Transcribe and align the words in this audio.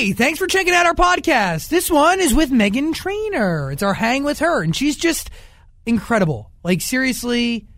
Hey, 0.00 0.12
thanks 0.12 0.38
for 0.38 0.46
checking 0.46 0.72
out 0.72 0.86
our 0.86 0.94
podcast. 0.94 1.68
This 1.68 1.90
one 1.90 2.20
is 2.20 2.32
with 2.32 2.50
Meghan 2.50 2.94
Trainor. 2.94 3.70
It's 3.70 3.82
our 3.82 3.92
hang 3.92 4.24
with 4.24 4.38
her, 4.38 4.62
and 4.62 4.74
she's 4.74 4.96
just 4.96 5.28
incredible. 5.84 6.50
Like, 6.64 6.80
seriously, 6.80 7.68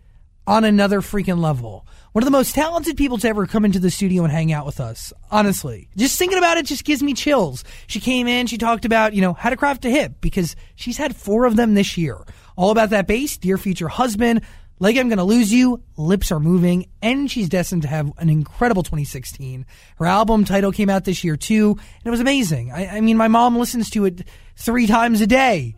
on 0.47 0.63
another 0.63 1.01
freaking 1.01 1.39
level. 1.39 1.85
One 2.13 2.23
of 2.23 2.25
the 2.25 2.31
most 2.31 2.55
talented 2.55 2.95
people 2.95 3.17
to 3.17 3.27
ever 3.27 3.45
come 3.45 3.65
into 3.65 3.79
the 3.79 3.91
studio 3.91 4.23
and 4.23 4.31
hang 4.31 4.53
out 4.53 4.65
with 4.65 4.79
us. 4.79 5.11
Honestly, 5.31 5.89
just 5.97 6.17
thinking 6.17 6.37
about 6.37 6.55
it 6.55 6.65
just 6.65 6.85
gives 6.85 7.03
me 7.03 7.13
chills. 7.13 7.65
She 7.87 7.99
came 7.99 8.29
in, 8.29 8.47
she 8.47 8.57
talked 8.57 8.85
about, 8.85 9.13
you 9.13 9.21
know, 9.21 9.33
how 9.33 9.49
to 9.49 9.57
craft 9.57 9.83
a 9.83 9.89
hit 9.89 10.21
because 10.21 10.55
she's 10.75 10.95
had 10.95 11.17
four 11.17 11.43
of 11.43 11.57
them 11.57 11.73
this 11.73 11.97
year. 11.97 12.19
All 12.55 12.71
about 12.71 12.91
that 12.91 13.05
bass, 13.05 13.37
Dear 13.37 13.57
Future 13.57 13.89
Husband, 13.89 14.43
like 14.79 14.97
I'm 14.97 15.09
Gonna 15.09 15.23
Lose 15.23 15.53
You, 15.53 15.81
Lips 15.97 16.31
Are 16.31 16.39
Moving, 16.39 16.87
and 17.01 17.29
she's 17.29 17.49
destined 17.49 17.83
to 17.83 17.87
have 17.87 18.11
an 18.17 18.29
incredible 18.29 18.83
2016. 18.83 19.65
Her 19.97 20.05
album 20.05 20.45
title 20.45 20.71
came 20.71 20.89
out 20.89 21.05
this 21.05 21.23
year 21.23 21.37
too, 21.37 21.71
and 21.71 22.05
it 22.05 22.09
was 22.09 22.19
amazing. 22.19 22.71
I, 22.71 22.97
I 22.97 23.01
mean, 23.01 23.17
my 23.17 23.27
mom 23.27 23.57
listens 23.57 23.89
to 23.91 24.05
it 24.05 24.27
three 24.55 24.87
times 24.87 25.21
a 25.21 25.27
day. 25.27 25.75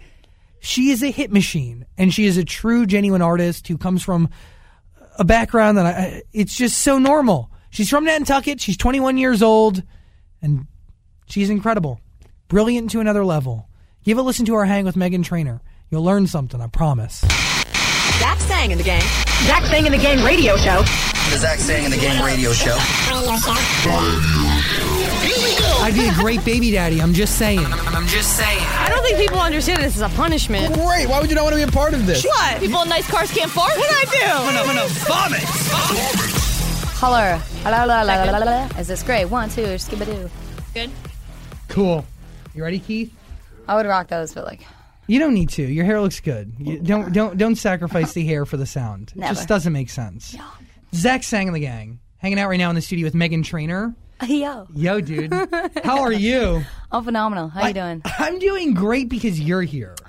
She 0.59 0.89
is 0.89 1.03
a 1.03 1.11
hit 1.11 1.31
machine, 1.31 1.85
and 1.97 2.13
she 2.13 2.25
is 2.25 2.37
a 2.37 2.43
true, 2.43 2.85
genuine 2.85 3.21
artist 3.21 3.67
who 3.67 3.77
comes 3.77 4.01
from 4.01 4.29
a 5.17 5.23
background 5.23 5.77
that 5.77 5.85
I, 5.85 6.23
it's 6.33 6.55
just 6.55 6.79
so 6.79 6.97
normal. 6.97 7.51
She's 7.69 7.89
from 7.89 8.05
Nantucket. 8.05 8.61
She's 8.61 8.77
21 8.77 9.17
years 9.17 9.43
old, 9.43 9.83
and 10.41 10.67
she's 11.27 11.49
incredible, 11.49 11.99
brilliant 12.47 12.91
to 12.91 12.99
another 12.99 13.25
level. 13.25 13.69
Give 14.03 14.17
a 14.17 14.21
listen 14.21 14.45
to 14.45 14.55
our 14.55 14.65
hang 14.65 14.85
with 14.85 14.95
Meghan 14.95 15.23
Trainor. 15.23 15.61
You'll 15.89 16.03
learn 16.03 16.27
something, 16.27 16.61
I 16.61 16.67
promise. 16.67 17.23
Zach 18.65 18.71
Sang 18.71 18.71
in 18.71 18.77
the 18.79 18.83
Gang. 18.83 19.01
Zach 19.45 19.63
Sang 19.65 19.85
in 19.85 19.91
the 19.91 19.97
Gang 19.99 20.23
radio 20.23 20.57
show. 20.57 20.81
The 21.29 21.37
Zach 21.37 21.59
Sang 21.59 21.85
in 21.85 21.91
the 21.91 21.97
Gang 21.97 22.23
radio 22.23 22.51
show. 22.51 22.75
I'd 25.83 25.93
be 25.93 26.07
a 26.07 26.13
great 26.15 26.43
baby 26.43 26.71
daddy. 26.71 26.99
I'm 26.99 27.13
just 27.13 27.37
saying. 27.37 27.59
I'm 27.59 28.07
just 28.07 28.35
saying. 28.35 28.63
I 28.63 28.89
don't 28.89 29.03
think 29.03 29.19
people 29.19 29.39
understand 29.39 29.83
this 29.83 29.95
is 29.95 30.01
a 30.01 30.09
punishment. 30.09 30.73
Great. 30.73 31.07
Why 31.07 31.19
would 31.21 31.29
you 31.29 31.35
not 31.35 31.43
want 31.43 31.53
to 31.53 31.57
be 31.57 31.69
a 31.69 31.71
part 31.71 31.93
of 31.93 32.07
this? 32.07 32.25
What? 32.25 32.59
People 32.59 32.81
in 32.81 32.89
nice 32.89 33.07
cars 33.07 33.31
can't 33.31 33.51
fart? 33.51 33.77
What 33.77 33.87
did 33.87 33.97
I 33.97 34.19
do? 34.19 34.59
I'm 34.59 34.65
gonna 34.65 34.87
vomit. 34.87 35.43
Holler. 36.97 37.37
Hello, 37.61 37.85
la, 37.85 38.01
la, 38.01 38.15
la, 38.15 38.31
la, 38.31 38.37
la. 38.39 38.79
Is 38.79 38.87
this 38.87 39.03
great? 39.03 39.25
One, 39.25 39.49
two, 39.49 39.75
skibadoo. 39.77 40.27
Good. 40.73 40.89
Cool. 41.67 42.03
You 42.55 42.63
ready, 42.63 42.79
Keith? 42.79 43.13
I 43.67 43.75
would 43.75 43.85
rock 43.85 44.07
those, 44.07 44.33
but 44.33 44.43
like, 44.45 44.61
You 45.07 45.19
don't 45.19 45.33
need 45.33 45.49
to. 45.49 45.63
Your 45.63 45.85
hair 45.85 46.01
looks 46.01 46.19
good. 46.19 46.53
You 46.59 46.79
don't 46.79 47.13
don't 47.13 47.37
don't 47.37 47.55
sacrifice 47.55 48.13
the 48.13 48.25
hair 48.25 48.45
for 48.45 48.57
the 48.57 48.65
sound. 48.65 49.11
It 49.15 49.19
Never. 49.19 49.33
just 49.35 49.47
doesn't 49.47 49.71
make 49.73 49.89
sense. 49.89 50.35
Zach 50.93 51.23
sang 51.23 51.47
in 51.47 51.53
the 51.53 51.59
gang, 51.59 51.99
hanging 52.17 52.39
out 52.39 52.49
right 52.49 52.57
now 52.57 52.69
in 52.69 52.75
the 52.75 52.81
studio 52.81 53.05
with 53.05 53.13
Meghan 53.13 53.43
Trainor. 53.43 53.93
yo, 54.27 54.65
Yo, 54.73 55.01
dude, 55.01 55.33
how 55.83 56.01
are 56.01 56.11
you? 56.11 56.63
I'm 56.91 57.03
phenomenal. 57.03 57.49
How 57.49 57.67
you 57.67 57.73
doing? 57.73 58.01
I'm 58.17 58.39
doing 58.39 58.73
great 58.73 59.09
because 59.09 59.39
you're 59.39 59.61
here. 59.61 59.95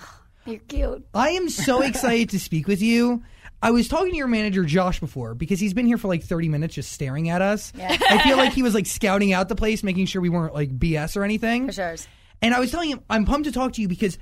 You're 0.46 0.60
cute. 0.60 1.04
I 1.12 1.30
am 1.30 1.48
so 1.48 1.82
excited 1.82 2.30
to 2.30 2.38
speak 2.38 2.68
with 2.68 2.80
you. 2.80 3.24
I 3.60 3.72
was 3.72 3.88
talking 3.88 4.12
to 4.12 4.16
your 4.16 4.28
manager 4.28 4.62
Josh 4.64 5.00
before 5.00 5.34
because 5.34 5.58
he's 5.58 5.74
been 5.74 5.86
here 5.86 5.98
for 5.98 6.06
like 6.06 6.22
30 6.22 6.48
minutes 6.48 6.76
just 6.76 6.92
staring 6.92 7.30
at 7.30 7.42
us. 7.42 7.72
Yeah. 7.76 7.96
I 8.08 8.22
feel 8.22 8.36
like 8.36 8.52
he 8.52 8.62
was 8.62 8.72
like 8.72 8.86
scouting 8.86 9.32
out 9.32 9.48
the 9.48 9.56
place, 9.56 9.82
making 9.82 10.06
sure 10.06 10.22
we 10.22 10.28
weren't 10.28 10.54
like 10.54 10.70
BS 10.78 11.16
or 11.16 11.24
anything. 11.24 11.66
For 11.66 11.72
sure. 11.72 11.96
And 12.42 12.54
I 12.54 12.60
was 12.60 12.70
telling 12.70 12.90
him 12.90 13.00
I'm 13.10 13.24
pumped 13.24 13.46
to 13.46 13.52
talk 13.52 13.72
to 13.72 13.82
you 13.82 13.88
because 13.88 14.18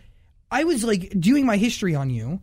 I 0.50 0.64
was 0.64 0.84
like 0.84 1.19
doing 1.19 1.47
my 1.47 1.56
history 1.56 1.95
on 1.95 2.11
you. 2.11 2.41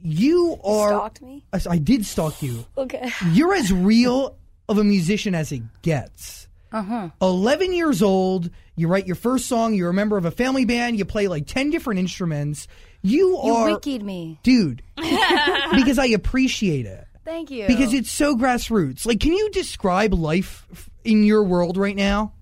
You 0.00 0.58
are 0.62 0.90
Stalked 0.90 1.22
me? 1.22 1.44
Yes, 1.52 1.66
I 1.66 1.78
did 1.78 2.06
stalk 2.06 2.42
you. 2.42 2.64
Okay. 2.78 3.10
You're 3.32 3.54
as 3.54 3.72
real 3.72 4.36
of 4.68 4.78
a 4.78 4.84
musician 4.84 5.34
as 5.34 5.50
it 5.52 5.62
gets. 5.82 6.46
Uh-huh. 6.70 7.08
11 7.22 7.72
years 7.72 8.02
old, 8.02 8.50
you 8.76 8.88
write 8.88 9.06
your 9.06 9.16
first 9.16 9.46
song, 9.46 9.72
you're 9.74 9.88
a 9.88 9.94
member 9.94 10.18
of 10.18 10.26
a 10.26 10.30
family 10.30 10.66
band, 10.66 10.98
you 10.98 11.04
play 11.06 11.26
like 11.26 11.46
10 11.46 11.70
different 11.70 11.98
instruments. 11.98 12.68
You, 13.02 13.38
are 13.38 13.46
You 13.46 13.54
are 13.74 13.80
wikied 13.80 14.02
me. 14.02 14.38
dude 14.42 14.82
because 14.96 15.98
I 15.98 16.06
appreciate 16.14 16.84
it. 16.86 17.06
Thank 17.24 17.50
you. 17.50 17.66
Because 17.66 17.92
it's 17.94 18.10
so 18.10 18.36
grassroots. 18.36 19.06
Like 19.06 19.18
can 19.20 19.32
you 19.32 19.50
describe 19.50 20.12
life 20.14 20.66
f- 20.70 20.90
in 21.04 21.24
your 21.24 21.42
world 21.42 21.76
right 21.76 21.96
now? 21.96 22.34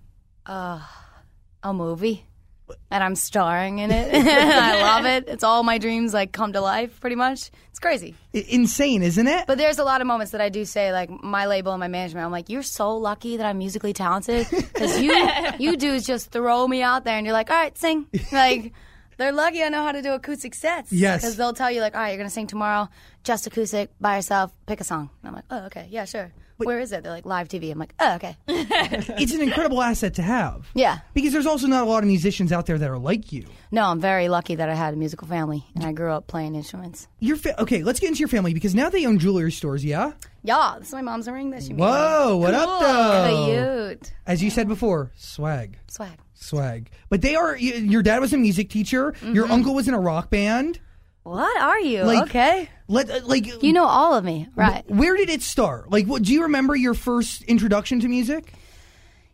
a 0.47 1.72
movie, 1.72 2.26
and 2.91 3.04
I'm 3.04 3.15
starring 3.15 3.78
in 3.78 3.91
it. 3.91 4.12
I 4.27 4.82
love 4.82 5.04
it. 5.06 5.25
It's 5.28 5.44
all 5.44 5.62
my 5.62 5.78
dreams 5.78 6.12
like 6.15 6.32
come 6.32 6.53
to 6.53 6.60
life, 6.60 7.00
pretty 7.00 7.16
much. 7.16 7.50
It's 7.71 7.78
crazy. 7.78 8.15
I- 8.34 8.44
insane, 8.49 9.03
isn't 9.03 9.27
it? 9.27 9.47
But 9.47 9.59
there's 9.59 9.78
a 9.78 9.84
lot 9.84 10.00
of 10.00 10.06
moments 10.06 10.32
that 10.32 10.41
I 10.41 10.49
do 10.49 10.65
say, 10.65 10.93
like 10.93 11.10
my 11.22 11.47
label 11.47 11.72
and 11.72 11.81
my 11.81 11.88
management. 11.88 12.25
I'm 12.25 12.32
like, 12.32 12.49
you're 12.49 12.62
so 12.62 12.97
lucky 12.97 13.37
that 13.37 13.47
I'm 13.47 13.59
musically 13.59 13.93
talented 13.93 14.47
because 14.50 15.00
you 15.00 15.12
you 15.59 15.77
dudes 15.77 16.06
just 16.06 16.31
throw 16.31 16.66
me 16.66 16.82
out 16.82 17.04
there 17.04 17.16
and 17.16 17.27
you're 17.27 17.32
like, 17.34 17.50
all 17.50 17.56
right, 17.56 17.77
sing. 17.77 18.06
Like 18.32 18.72
they're 19.19 19.33
lucky 19.33 19.62
I 19.62 19.69
know 19.69 19.83
how 19.83 19.93
to 19.93 20.03
do 20.03 20.12
acoustic 20.12 20.54
sets. 20.54 20.93
Yes. 20.93 21.22
because 21.22 21.37
they'll 21.37 21.53
tell 21.54 21.71
you 21.71 21.81
like, 21.81 21.94
all 21.94 22.00
right, 22.00 22.10
you're 22.10 22.19
gonna 22.19 22.31
sing 22.31 22.47
tomorrow, 22.47 22.88
just 23.25 23.47
acoustic 23.47 23.91
by 24.00 24.16
yourself. 24.16 24.53
Pick 24.66 24.81
a 24.81 24.84
song. 24.84 25.10
And 25.22 25.28
I'm 25.28 25.34
like, 25.34 25.44
oh, 25.50 25.66
okay, 25.66 25.88
yeah, 25.91 26.04
sure. 26.04 26.33
Where 26.58 26.80
is 26.80 26.92
it? 26.92 27.02
They're 27.02 27.12
like 27.12 27.26
live 27.26 27.48
TV. 27.48 27.70
I'm 27.70 27.78
like, 27.78 27.94
oh, 28.00 28.14
okay, 28.14 28.36
it's 28.48 29.34
an 29.34 29.42
incredible 29.42 29.82
asset 29.82 30.14
to 30.14 30.22
have. 30.22 30.68
yeah. 30.74 31.00
Because 31.14 31.32
there's 31.32 31.46
also 31.46 31.66
not 31.66 31.82
a 31.82 31.86
lot 31.86 32.02
of 32.02 32.08
musicians 32.08 32.52
out 32.52 32.66
there 32.66 32.78
that 32.78 32.90
are 32.90 32.98
like 32.98 33.32
you. 33.32 33.46
No, 33.70 33.84
I'm 33.84 34.00
very 34.00 34.28
lucky 34.28 34.54
that 34.54 34.68
I 34.68 34.74
had 34.74 34.94
a 34.94 34.96
musical 34.96 35.26
family 35.28 35.64
and 35.74 35.84
I 35.84 35.92
grew 35.92 36.12
up 36.12 36.26
playing 36.26 36.54
instruments. 36.54 37.08
Your 37.20 37.36
fa- 37.36 37.60
okay, 37.62 37.82
let's 37.82 38.00
get 38.00 38.08
into 38.08 38.20
your 38.20 38.28
family 38.28 38.54
because 38.54 38.74
now 38.74 38.88
they 38.88 39.04
own 39.06 39.18
jewelry 39.18 39.52
stores, 39.52 39.84
yeah? 39.84 40.12
Yeah, 40.42 40.76
this 40.78 40.88
is 40.88 40.94
my 40.94 41.02
mom's 41.02 41.28
ring 41.28 41.50
that 41.50 41.62
she 41.62 41.70
made. 41.70 41.80
Whoa, 41.80 42.36
what 42.36 42.54
up 42.54 42.80
though? 42.80 43.88
Cute. 43.90 44.12
As 44.26 44.42
you 44.42 44.50
said 44.50 44.68
before, 44.68 45.10
swag. 45.16 45.78
Swag. 45.88 46.18
Swag. 46.34 46.90
But 47.08 47.22
they 47.22 47.34
are 47.34 47.52
y- 47.52 47.58
your 47.58 48.02
dad 48.02 48.20
was 48.20 48.32
a 48.32 48.38
music 48.38 48.70
teacher, 48.70 49.14
your 49.22 49.44
mm-hmm. 49.44 49.52
uncle 49.52 49.74
was 49.74 49.88
in 49.88 49.94
a 49.94 50.00
rock 50.00 50.30
band. 50.30 50.80
What 51.26 51.60
are 51.60 51.81
you? 51.81 52.04
Like- 52.04 52.22
okay. 52.28 52.69
Let 52.88 53.10
uh, 53.10 53.20
like 53.25 53.62
You 53.64 53.72
know 53.72 53.84
all 53.84 54.14
of 54.14 54.25
me, 54.25 54.48
right? 54.54 54.88
Where 54.88 55.16
did 55.16 55.28
it 55.28 55.42
start? 55.42 55.91
Like 55.91 56.06
what 56.06 56.22
do 56.22 56.32
you 56.32 56.42
remember 56.42 56.76
your 56.76 56.94
first 56.94 57.42
introduction 57.42 57.98
to 58.00 58.09
music? 58.09 58.53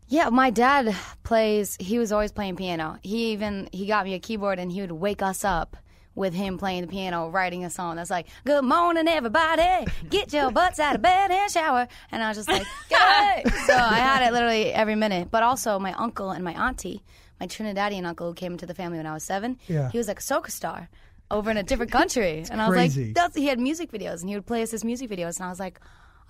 Yeah, 0.08 0.30
my 0.30 0.48
dad 0.50 0.94
plays. 1.22 1.76
He 1.78 1.98
was 1.98 2.10
always 2.10 2.32
playing 2.32 2.56
piano. 2.56 2.98
He 3.02 3.32
even 3.32 3.68
he 3.72 3.86
got 3.86 4.04
me 4.06 4.14
a 4.14 4.18
keyboard, 4.18 4.58
and 4.58 4.72
he 4.72 4.80
would 4.80 4.92
wake 4.92 5.20
us 5.20 5.44
up 5.44 5.76
with 6.14 6.32
him 6.34 6.56
playing 6.58 6.82
the 6.82 6.88
piano, 6.88 7.28
writing 7.28 7.64
a 7.64 7.70
song 7.70 7.96
that's 7.96 8.10
like, 8.10 8.26
"Good 8.44 8.64
morning, 8.64 9.06
everybody. 9.08 9.86
Get 10.08 10.32
your 10.32 10.50
butts 10.50 10.78
out 10.80 10.94
of 10.94 11.02
bed 11.02 11.30
and 11.30 11.50
shower." 11.50 11.88
And 12.10 12.22
I 12.22 12.28
was 12.28 12.38
just 12.38 12.48
like, 12.48 12.66
"Good." 12.88 13.52
so 13.66 13.74
I 13.76 13.96
had 13.98 14.26
it 14.26 14.32
literally 14.32 14.72
every 14.72 14.94
minute. 14.94 15.28
But 15.30 15.42
also, 15.42 15.78
my 15.78 15.92
uncle 15.94 16.30
and 16.30 16.42
my 16.42 16.52
auntie, 16.54 17.02
my 17.40 17.46
Trinidadian 17.46 18.04
uncle 18.06 18.28
who 18.28 18.34
came 18.34 18.52
into 18.52 18.64
the 18.66 18.74
family 18.74 18.96
when 18.98 19.06
I 19.06 19.12
was 19.14 19.24
seven, 19.24 19.58
Yeah. 19.66 19.90
he 19.90 19.98
was 19.98 20.08
like 20.08 20.20
a 20.20 20.22
soca 20.22 20.50
star 20.50 20.88
over 21.32 21.50
in 21.50 21.56
a 21.56 21.62
different 21.64 21.90
country, 21.90 22.44
and 22.48 22.62
I 22.62 22.68
was 22.68 22.76
crazy. 22.76 23.06
like, 23.06 23.14
"That's." 23.14 23.36
He 23.36 23.46
had 23.46 23.58
music 23.58 23.90
videos, 23.90 24.20
and 24.20 24.28
he 24.28 24.36
would 24.36 24.46
play 24.46 24.62
us 24.62 24.70
his 24.70 24.84
music 24.84 25.10
videos, 25.10 25.38
and 25.38 25.46
I 25.46 25.48
was 25.48 25.58
like. 25.58 25.80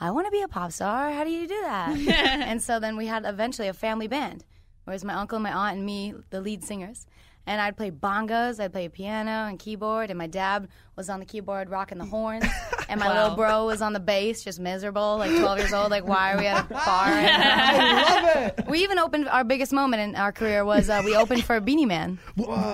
I 0.00 0.10
want 0.10 0.26
to 0.26 0.32
be 0.32 0.40
a 0.42 0.48
pop 0.48 0.72
star. 0.72 1.12
How 1.12 1.22
do 1.22 1.30
you 1.30 1.46
do 1.46 1.60
that? 1.60 1.96
and 2.48 2.60
so 2.60 2.80
then 2.80 2.96
we 2.96 3.06
had 3.06 3.24
eventually 3.24 3.68
a 3.68 3.72
family 3.72 4.08
band, 4.08 4.44
where 4.82 4.92
it 4.92 4.96
was 4.96 5.04
my 5.04 5.14
uncle, 5.14 5.38
my 5.38 5.52
aunt, 5.52 5.76
and 5.76 5.86
me, 5.86 6.12
the 6.30 6.40
lead 6.40 6.64
singers. 6.64 7.06
And 7.46 7.60
I'd 7.60 7.76
play 7.76 7.92
bongos, 7.92 8.58
I'd 8.58 8.72
play 8.72 8.88
piano 8.88 9.46
and 9.48 9.60
keyboard, 9.60 10.10
and 10.10 10.18
my 10.18 10.26
dad 10.26 10.66
was 10.96 11.08
on 11.08 11.20
the 11.20 11.26
keyboard 11.26 11.70
rocking 11.70 11.98
the 11.98 12.04
horns, 12.04 12.44
and 12.92 13.00
my 13.00 13.20
little 13.22 13.36
bro 13.36 13.66
was 13.66 13.82
on 13.82 13.92
the 13.92 14.00
bass, 14.00 14.44
just 14.44 14.60
miserable, 14.60 15.16
like 15.18 15.30
12 15.30 15.58
years 15.58 15.72
old, 15.72 15.90
like 15.90 16.06
why 16.06 16.32
are 16.34 16.38
we 16.38 16.46
at 16.46 16.64
a 16.64 16.68
bar? 16.68 16.80
I 16.84 18.02
love 18.02 18.52
it. 18.58 18.66
we 18.68 18.80
even 18.82 18.98
opened 18.98 19.28
our 19.28 19.44
biggest 19.44 19.72
moment 19.72 20.02
in 20.02 20.14
our 20.16 20.32
career 20.32 20.64
was 20.64 20.88
uh, 20.88 21.02
we 21.04 21.16
opened 21.16 21.44
for 21.44 21.58
Beenie 21.60 21.86
Man. 21.86 22.18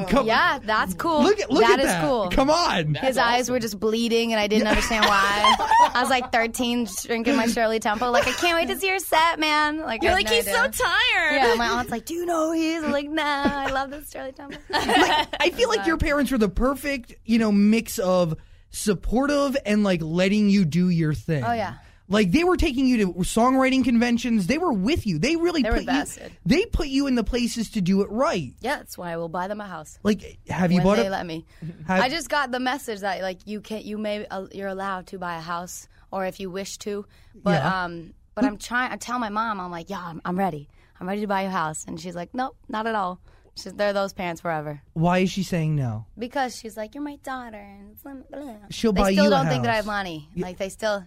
Come, 0.09 0.27
Yeah, 0.27 0.59
that's 0.63 0.95
cool. 0.95 1.23
Look 1.23 1.41
at 1.41 1.51
look 1.51 1.63
That 1.63 1.79
at 1.79 1.85
is 1.85 1.87
that. 1.87 2.05
cool. 2.05 2.29
Come 2.31 2.51
on. 2.51 2.95
His 2.95 3.17
eyes 3.19 3.51
were 3.51 3.61
just 3.61 3.79
bleeding, 3.81 4.33
and 4.33 4.41
I 4.41 4.47
didn't 4.47 4.67
understand 4.69 5.05
why. 5.07 5.57
I 5.95 6.01
was 6.01 6.11
like 6.11 6.33
13, 6.33 6.87
drinking 7.05 7.37
my 7.37 7.47
Shirley 7.47 7.79
Temple. 7.81 8.11
Like, 8.11 8.27
I 8.27 8.33
can't 8.33 8.57
wait 8.57 8.69
to 8.73 8.79
see 8.79 8.89
your 8.89 8.99
set, 8.99 9.39
man. 9.39 9.81
Like, 9.81 10.03
You're 10.03 10.13
like, 10.13 10.27
no 10.27 10.33
he's 10.33 10.45
so 10.45 10.53
tired. 10.69 11.35
Yeah, 11.35 11.55
my 11.57 11.69
aunt's 11.69 11.91
like, 11.91 12.05
"Do 12.05 12.15
you 12.15 12.27
know 12.27 12.47
who 12.49 12.53
he 12.53 12.73
is?" 12.73 12.85
I'm 12.85 12.93
like, 12.93 13.09
"Nah, 13.09 13.23
I 13.25 13.71
love 13.71 13.91
this 13.91 14.11
Shirley 14.11 14.33
Temple." 14.33 14.61
I 14.73 15.51
feel 15.55 15.69
like 15.69 15.87
your 15.87 15.97
parents 15.99 16.31
were 16.31 16.39
the 16.39 16.49
perfect, 16.49 17.15
you 17.25 17.39
know, 17.39 17.53
mix 17.53 17.99
of 17.99 18.37
supportive 18.71 19.57
and 19.67 19.85
like 19.85 20.01
letting 20.03 20.49
you 20.49 20.65
do 20.65 20.89
your 20.89 21.15
thing. 21.15 21.45
Oh, 21.45 21.53
yeah. 21.53 21.75
Like 22.11 22.31
they 22.33 22.43
were 22.43 22.57
taking 22.57 22.87
you 22.87 22.97
to 22.99 23.13
songwriting 23.21 23.85
conventions. 23.85 24.47
They 24.47 24.57
were 24.57 24.73
with 24.73 25.07
you. 25.07 25.19
They 25.19 25.37
really 25.37 25.63
They 25.63 25.69
were 25.71 25.77
put 25.77 25.85
you. 25.85 25.93
vested. 25.93 26.33
They 26.47 26.65
put 26.65 26.89
you 26.89 27.07
in 27.07 27.17
the 27.17 27.25
places 27.25 27.69
to 27.73 27.83
do 27.83 28.01
it 28.01 28.11
right. 28.11 28.55
yeah, 28.61 28.77
that's 28.77 28.97
why 28.97 29.13
I 29.13 29.19
will 29.19 29.29
buy 29.29 29.47
them 29.47 29.61
a 29.61 29.67
house 29.67 29.99
Like, 30.03 30.39
have 30.49 30.73
you 30.73 30.79
when 30.79 30.85
bought 30.87 30.97
they 30.97 31.07
it? 31.07 31.11
let 31.11 31.27
me. 31.27 31.45
Have- 31.87 32.01
I 32.03 32.09
just 32.09 32.31
got 32.31 32.51
the 32.51 32.61
message 32.61 33.01
that 33.01 33.21
like 33.21 33.41
you 33.47 33.61
can, 33.61 33.77
not 33.79 33.85
you 33.85 33.99
may, 33.99 34.27
uh, 34.27 34.47
you're 34.53 34.69
allowed 34.69 35.09
to 35.09 35.19
buy 35.19 35.37
a 35.37 35.41
house, 35.43 35.87
or 36.11 36.25
if 36.25 36.41
you 36.41 36.51
wish 36.51 36.79
to. 36.79 37.05
But 37.35 37.63
Yeah. 37.63 37.85
um, 37.85 38.15
but 38.35 38.45
I'm 38.47 38.57
trying. 38.57 38.91
I 38.93 38.97
tell 38.97 39.19
my 39.19 39.29
mom, 39.29 39.61
I'm 39.61 39.71
like, 39.71 39.91
"Yeah, 39.91 40.01
I'm, 40.03 40.23
I'm 40.25 40.39
ready. 40.39 40.69
I'm 41.01 41.07
ready 41.09 41.21
to 41.23 41.27
buy 41.27 41.43
a 41.43 41.51
house," 41.51 41.85
and 41.87 42.01
she's 42.01 42.15
like, 42.15 42.33
"Nope, 42.33 42.57
not 42.69 42.87
at 42.87 42.95
all." 42.95 43.21
She's, 43.63 43.73
they're 43.75 43.93
those 43.93 44.13
parents 44.13 44.41
forever. 44.41 44.81
Why 44.95 45.19
is 45.19 45.31
she 45.31 45.43
saying 45.43 45.77
no? 45.77 46.07
Because 46.19 46.57
she's 46.57 46.77
like, 46.77 46.95
you're 46.95 47.05
my 47.05 47.17
daughter, 47.17 47.57
and 47.59 48.01
blah, 48.03 48.13
blah. 48.31 48.55
She'll 48.71 48.93
they 48.93 49.01
buy 49.03 49.13
still 49.13 49.25
you 49.25 49.31
a 49.31 49.35
don't 49.35 49.49
think 49.49 49.63
that 49.65 49.71
I 49.71 49.75
house. 49.77 49.85
have 49.85 49.87
money. 49.87 50.29
Like 50.37 50.59
they 50.59 50.69
still, 50.69 51.05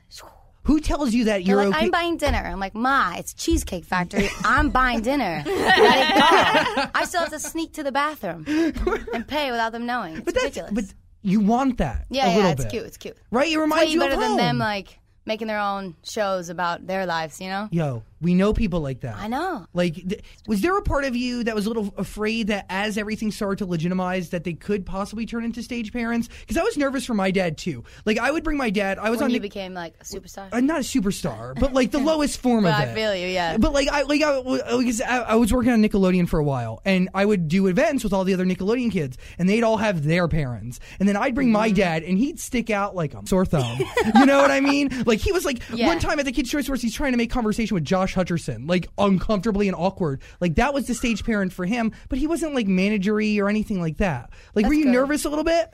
Who 0.64 0.80
tells 0.80 1.14
you 1.14 1.26
that 1.26 1.40
They're 1.40 1.48
you're 1.56 1.66
like, 1.66 1.76
okay? 1.76 1.86
I'm 1.86 1.92
buying 1.92 2.18
dinner. 2.18 2.38
I'm 2.38 2.60
like, 2.60 2.76
Ma, 2.76 3.14
it's 3.18 3.34
Cheesecake 3.34 3.84
Factory. 3.86 4.30
I'm 4.46 4.70
buying 4.70 5.02
dinner. 5.02 5.42
Let 5.46 6.10
it 6.10 6.76
go. 6.76 6.86
I 6.94 7.06
still 7.06 7.22
have 7.22 7.30
to 7.32 7.40
sneak 7.40 7.74
to 7.74 7.84
the 7.84 7.92
bathroom 7.92 8.46
and 9.14 9.28
pay 9.28 9.50
without 9.52 9.72
them 9.72 9.86
knowing. 9.86 10.18
It's 10.18 10.26
but 10.26 10.34
that's 10.36 10.46
ridiculous. 10.58 10.72
but 10.74 10.94
you 11.24 11.40
want 11.40 11.78
that. 11.80 12.06
yeah, 12.10 12.26
a 12.26 12.30
yeah, 12.30 12.36
little 12.36 12.52
it's 12.52 12.64
bit. 12.66 12.72
cute. 12.72 12.86
It's 12.86 12.98
cute. 12.98 13.18
Right? 13.32 13.52
It 13.52 13.58
reminds 13.60 13.86
way 13.88 13.94
you 13.94 14.00
better 14.00 14.14
of 14.14 14.20
than 14.20 14.30
home. 14.30 14.38
them 14.38 14.58
like 14.58 15.00
making 15.26 15.48
their 15.48 15.60
own 15.60 15.96
shows 16.04 16.50
about 16.50 16.86
their 16.88 17.06
lives. 17.06 17.40
You 17.42 17.50
know? 17.50 17.70
Yo, 17.72 18.04
we 18.22 18.34
know 18.36 18.54
people 18.54 18.80
like 18.82 19.02
that. 19.02 19.18
I 19.18 19.28
know. 19.28 19.66
Like, 19.74 19.96
th- 19.96 20.22
was 20.48 20.62
there 20.62 20.78
a 20.78 20.82
part 20.82 21.06
of 21.06 21.16
you 21.16 21.44
that 21.44 21.56
was 21.56 21.66
a 21.66 21.70
little 21.70 21.94
afraid 21.98 22.48
that 22.48 22.66
as 22.70 22.98
everything 22.98 23.32
started 23.32 23.58
to 23.60 23.66
legitimize, 23.66 24.30
that 24.30 24.44
they 24.44 24.54
could 24.54 24.86
possibly 24.86 25.26
turn 25.26 25.44
into 25.44 25.64
stage 25.64 25.92
parents? 25.92 26.30
Because 26.42 26.58
I 26.58 26.64
was 26.64 26.78
nervous 26.78 27.06
for 27.06 27.14
my 27.14 27.32
dad 27.32 27.58
too. 27.58 27.84
Like, 28.06 28.20
I 28.20 28.32
would 28.32 28.44
bring 28.44 28.58
my 28.58 28.70
dad. 28.70 29.00
I 29.00 29.10
was 29.10 29.18
When 29.20 29.26
on 29.26 29.30
you 29.32 29.36
Nick- 29.36 29.42
became 29.52 29.74
like 29.74 29.96
a 30.00 30.04
superstar. 30.04 30.48
I'm 30.52 30.66
not 30.66 30.78
a 30.78 30.84
superstar, 30.84 31.60
but 31.60 31.74
like 31.74 31.92
the 31.92 32.00
lowest 32.12 32.40
form 32.40 32.66
of 32.66 32.72
it. 32.72 32.76
I 32.76 32.94
feel 32.94 33.16
you, 33.16 33.28
yeah. 33.28 33.58
But 33.58 33.74
like 33.74 33.88
I 33.90 34.04
like 34.04 34.22
I, 34.22 34.38
was- 34.40 35.02
I 35.02 35.18
I 35.20 35.36
was 35.36 35.52
working 35.52 35.72
on 35.72 35.82
Nickelodeon 35.82 36.30
for 36.30 36.40
a 36.40 36.44
while, 36.44 36.82
and 36.86 37.10
I 37.14 37.26
would 37.26 37.48
do 37.48 37.68
events 37.68 38.04
with 38.04 38.14
all 38.14 38.24
the 38.24 38.34
other 38.34 38.46
Nickelodeon 38.46 38.92
kids, 38.92 39.18
and 39.40 39.50
they'd 39.50 39.64
all 39.64 39.78
have 39.78 40.04
their 40.04 40.28
parents, 40.28 40.80
and 41.00 41.10
then 41.10 41.16
I'd 41.18 41.34
bring 41.36 41.48
Mm-hmm. 41.48 41.54
my 41.54 41.72
dad, 41.72 42.04
and 42.04 42.18
he'd 42.18 42.40
stick 42.40 42.70
out 42.70 42.96
like 42.96 43.14
a 43.14 43.26
sore 43.26 43.46
thumb. 43.46 43.80
you 44.16 44.26
know 44.26 44.42
what 44.42 44.52
I 44.52 44.60
mean? 44.62 44.90
Like 45.06 45.20
he 45.20 45.32
was 45.32 45.44
like 45.46 45.62
Yeah. 45.74 45.88
one 45.88 46.00
time 46.00 46.20
at 46.20 46.26
the 46.26 46.32
Kids 46.32 46.50
Choice 46.52 46.68
Awards, 46.68 46.82
he's 46.84 46.94
trying 46.94 47.12
to 47.14 47.18
make 47.18 47.32
conversation 47.32 47.74
with 47.74 47.84
Josh 47.84 48.11
Hutcherson, 48.16 48.68
like 48.70 48.88
uncomfortably 48.98 49.68
and 49.68 49.76
awkward. 49.76 50.22
Like 50.40 50.56
that 50.56 50.74
was 50.74 50.88
the 50.88 50.94
stage 50.96 51.24
parent 51.24 51.54
for 51.54 51.66
him, 51.66 51.92
but 52.10 52.20
he 52.20 52.28
wasn't 52.28 52.54
like 52.56 52.68
managery 52.68 53.40
or 53.40 53.50
anything 53.50 53.80
like 53.82 53.98
that. 53.98 54.30
Like 54.56 54.66
were 54.68 54.74
you 54.74 54.86
good. 54.86 54.94
nervous 54.94 55.26
a 55.26 55.30
little 55.30 55.44
bit? 55.46 55.74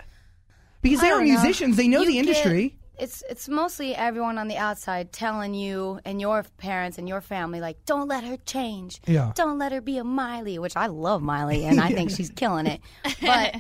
Because 0.82 1.02
they 1.02 1.08
are 1.10 1.20
don't 1.20 1.28
know. 1.28 1.34
musicians, 1.34 1.76
they 1.78 1.88
know 1.88 2.02
You 2.02 2.12
the 2.12 2.20
industry. 2.20 2.70
get- 2.70 2.78
it's 3.00 3.24
it's 3.30 3.48
mostly 3.48 3.94
everyone 3.94 4.40
on 4.40 4.48
the 4.48 4.58
outside 4.58 5.12
telling 5.12 5.54
you 5.54 6.00
and 6.04 6.20
your 6.20 6.44
parents 6.58 6.98
and 6.98 7.08
your 7.08 7.22
family 7.22 7.62
like, 7.62 7.78
don't 7.86 8.08
let 8.08 8.24
her 8.24 8.38
change. 8.38 9.00
Yeah. 9.06 9.34
Don't 9.36 9.60
let 9.60 9.72
her 9.72 9.82
be 9.82 10.00
a 10.00 10.04
Miley, 10.04 10.58
which 10.58 10.76
I 10.76 10.88
love 10.88 11.22
Miley 11.22 11.64
and 11.68 11.80
I 11.80 11.90
think 11.90 12.10
she's 12.10 12.30
killing 12.36 12.66
it. 12.66 12.82
But 13.22 13.56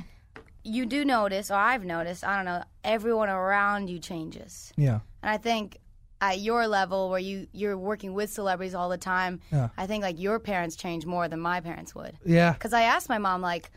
you 0.63 0.87
do 0.87 1.05
notice, 1.05 1.51
or 1.51 1.55
I've 1.55 1.85
noticed, 1.85 2.23
I 2.23 2.35
don't 2.35 2.45
know, 2.45 2.63
everyone 2.83 3.29
around 3.29 3.89
you 3.91 3.99
changes. 3.99 4.73
yeah. 4.75 4.99
And 5.21 5.29
I 5.31 5.37
think 5.37 5.77
at 6.21 6.39
your 6.39 6.67
level 6.67 7.09
where 7.09 7.19
you 7.19 7.47
you're 7.51 7.77
working 7.77 8.13
with 8.13 8.31
celebrities 8.31 8.73
all 8.75 8.89
the 8.89 8.97
time, 8.97 9.39
Yeah. 9.51 9.69
I 9.77 9.87
think 9.87 10.03
like 10.03 10.19
your 10.19 10.39
parents 10.39 10.75
change 10.75 11.05
more 11.05 11.27
than 11.27 11.39
my 11.39 11.59
parents 11.61 11.93
would. 11.95 12.17
Yeah. 12.25 12.53
Because 12.53 12.73
I 12.73 12.83
asked 12.83 13.09
my 13.09 13.17
mom, 13.17 13.41
like, 13.41 13.71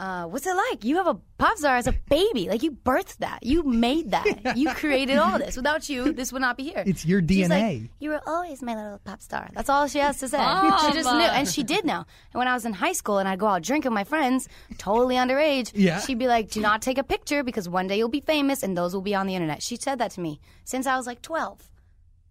uh, 0.00 0.24
what's 0.24 0.46
it 0.46 0.56
like? 0.56 0.82
You 0.84 0.96
have 0.96 1.06
a 1.06 1.14
pop 1.36 1.58
star 1.58 1.76
as 1.76 1.86
a 1.86 1.92
baby. 2.08 2.48
Like, 2.48 2.62
you 2.62 2.70
birthed 2.72 3.18
that. 3.18 3.40
You 3.42 3.62
made 3.62 4.12
that. 4.12 4.56
You 4.56 4.72
created 4.74 5.18
all 5.18 5.38
this. 5.38 5.56
Without 5.56 5.88
you, 5.90 6.12
this 6.14 6.32
would 6.32 6.40
not 6.40 6.56
be 6.56 6.64
here. 6.64 6.82
It's 6.86 7.04
your 7.04 7.20
She's 7.20 7.50
like, 7.50 7.62
DNA. 7.62 7.88
you 8.00 8.08
were 8.10 8.20
always 8.26 8.62
my 8.62 8.74
little 8.74 8.98
pop 9.04 9.20
star. 9.20 9.50
That's 9.52 9.68
all 9.68 9.86
she 9.88 9.98
has 9.98 10.18
to 10.20 10.28
say. 10.28 10.38
Mom. 10.38 10.86
She 10.86 10.92
just 10.94 11.12
knew. 11.12 11.20
And 11.20 11.46
she 11.46 11.62
did 11.62 11.84
know. 11.84 11.98
And 12.32 12.38
when 12.40 12.48
I 12.48 12.54
was 12.54 12.64
in 12.64 12.72
high 12.72 12.92
school 12.94 13.18
and 13.18 13.28
I'd 13.28 13.38
go 13.38 13.46
out 13.46 13.62
drinking 13.62 13.90
with 13.90 13.94
my 13.94 14.04
friends, 14.04 14.48
totally 14.78 15.16
underage, 15.16 15.72
Yeah. 15.74 16.00
she'd 16.00 16.18
be 16.18 16.28
like, 16.28 16.50
do 16.50 16.60
not 16.62 16.80
take 16.80 16.96
a 16.96 17.04
picture 17.04 17.42
because 17.44 17.68
one 17.68 17.86
day 17.86 17.98
you'll 17.98 18.08
be 18.08 18.20
famous 18.22 18.62
and 18.62 18.74
those 18.74 18.94
will 18.94 19.02
be 19.02 19.14
on 19.14 19.26
the 19.26 19.34
internet. 19.34 19.62
She 19.62 19.76
said 19.76 19.98
that 19.98 20.12
to 20.12 20.20
me 20.22 20.40
since 20.64 20.86
I 20.86 20.96
was 20.96 21.06
like 21.06 21.20
12. 21.20 21.68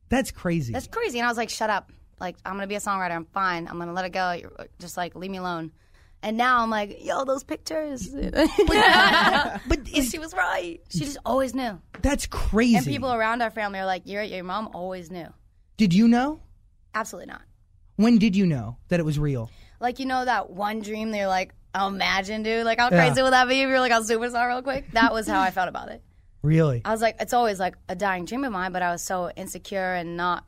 That's 0.10 0.32
crazy. 0.32 0.74
That's 0.74 0.88
crazy. 0.88 1.20
And 1.20 1.28
I 1.28 1.30
was 1.30 1.38
like, 1.38 1.50
shut 1.52 1.70
up. 1.70 1.92
Like, 2.20 2.36
I'm 2.44 2.54
going 2.54 2.64
to 2.64 2.68
be 2.68 2.76
a 2.76 2.80
songwriter. 2.80 3.12
I'm 3.12 3.26
fine. 3.26 3.68
I'm 3.68 3.76
going 3.76 3.88
to 3.88 3.94
let 3.94 4.06
it 4.06 4.10
go. 4.10 4.32
You're, 4.32 4.52
just 4.80 4.98
like, 4.98 5.16
leave 5.16 5.30
me 5.32 5.38
alone. 5.38 5.72
And 6.22 6.36
now 6.38 6.62
I'm 6.62 6.70
like, 6.70 7.04
yo, 7.06 7.24
those 7.24 7.44
pictures. 7.44 8.10
but 8.10 9.80
is, 9.94 10.10
she 10.10 10.20
was 10.20 10.34
right. 10.34 10.80
She 10.90 11.00
just 11.00 11.18
always 11.26 11.54
knew. 11.56 11.80
that's 12.02 12.26
crazy. 12.28 12.76
And 12.76 12.86
people 12.86 13.14
around 13.14 13.42
our 13.42 13.50
family 13.52 13.80
are 13.80 13.86
like, 13.86 14.04
your, 14.06 14.24
your 14.24 14.44
mom 14.44 14.70
always 14.74 15.10
knew. 15.10 15.28
Did 15.78 15.94
you 15.94 16.08
know? 16.08 16.42
Absolutely 16.94 17.28
not. 17.32 17.42
When 17.96 18.18
did 18.18 18.36
you 18.36 18.46
know 18.46 18.78
that 18.90 19.00
it 19.00 19.04
was 19.04 19.18
real? 19.20 19.50
Like, 19.80 20.00
you 20.00 20.06
know, 20.06 20.26
that 20.26 20.50
one 20.50 20.82
dream 20.82 21.12
they're 21.12 21.28
like, 21.28 21.54
imagine, 21.74 22.44
dude. 22.44 22.66
Like, 22.66 22.80
how 22.80 22.90
Yeah. 22.92 23.06
crazy 23.08 23.22
would 23.22 23.34
that 23.34 23.48
be 23.48 23.62
if 23.62 23.70
you're 23.70 23.80
like 23.80 23.92
a 23.92 24.00
superstar 24.02 24.48
real 24.50 24.62
quick? 24.62 24.92
That 24.92 25.14
was 25.14 25.28
how 25.28 25.40
I 25.42 25.52
felt 25.52 25.70
about 25.70 25.90
it. 25.90 26.02
Really? 26.42 26.82
I 26.84 26.92
was 26.92 27.02
like, 27.02 27.18
it's 27.20 27.34
always 27.34 27.60
like 27.60 27.76
a 27.88 27.96
dying 27.96 28.26
dream 28.26 28.44
of 28.44 28.52
mine, 28.52 28.72
but 28.72 28.82
I 28.82 28.92
was 28.92 29.04
so 29.04 29.30
insecure 29.36 29.94
and 29.94 30.18
not 30.18 30.44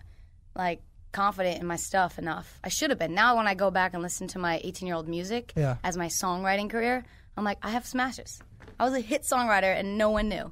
like 0.56 0.82
confident 1.12 1.60
in 1.62 1.68
my 1.68 1.76
stuff 1.76 2.18
enough. 2.18 2.60
I 2.64 2.70
should 2.70 2.90
have 2.90 3.00
been. 3.00 3.14
Now, 3.14 3.38
when 3.38 3.48
I 3.48 3.54
go 3.54 3.72
back 3.72 3.94
and 3.94 4.02
listen 4.02 4.28
to 4.30 4.40
my 4.40 4.60
18 4.64 4.88
year 4.88 4.96
old 4.96 5.08
music 5.08 5.54
Yeah. 5.56 5.78
as 5.84 5.98
my 5.98 6.08
songwriting 6.08 6.70
career, 6.70 7.04
I'm 7.38 7.44
like, 7.44 7.58
I 7.62 7.70
have 7.72 7.86
smashes. 7.86 8.40
I 8.80 8.86
was 8.86 8.94
a 8.94 9.00
hit 9.00 9.24
songwriter 9.24 9.76
and 9.78 9.98
no 9.98 10.10
one 10.10 10.28
knew 10.30 10.52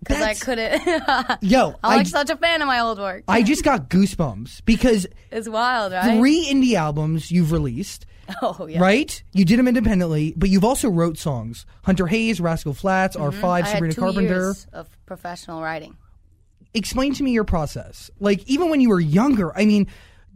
because 0.00 0.22
I 0.22 0.34
couldn't. 0.34 0.82
Yo, 1.42 1.68
I'm 1.70 1.92
I, 1.92 1.96
like 1.96 2.06
such 2.06 2.30
a 2.30 2.36
fan 2.36 2.62
of 2.62 2.66
my 2.68 2.80
old 2.80 2.98
work. 2.98 3.24
I 3.28 3.42
just 3.42 3.64
got 3.64 3.90
goosebumps 3.90 4.64
because 4.64 5.06
It's 5.30 5.48
wild, 5.48 5.92
right? 5.92 6.16
three 6.18 6.46
indie 6.46 6.74
albums 6.74 7.30
you've 7.30 7.52
released, 7.52 8.06
Oh 8.42 8.66
yeah. 8.66 8.80
right? 8.80 9.22
You 9.32 9.44
did 9.44 9.58
them 9.58 9.68
independently, 9.68 10.34
but 10.36 10.48
you've 10.50 10.64
also 10.64 10.88
wrote 10.88 11.18
songs. 11.18 11.66
Hunter 11.84 12.06
Hayes, 12.06 12.40
Rascal 12.40 12.74
Flatts, 12.74 13.16
R5, 13.16 13.32
Mm-hmm. 13.32 13.44
I 13.46 13.56
had 13.60 13.66
Sabrina 13.72 13.94
two 13.94 14.00
Carpenter. 14.00 14.54
of 14.72 14.88
professional 15.06 15.60
writing. 15.62 15.96
Explain 16.74 17.14
to 17.14 17.22
me 17.22 17.32
your 17.32 17.44
process. 17.44 18.10
Like 18.20 18.46
even 18.48 18.70
when 18.70 18.80
you 18.80 18.88
were 18.90 19.00
younger, 19.00 19.56
I 19.56 19.64
mean, 19.64 19.86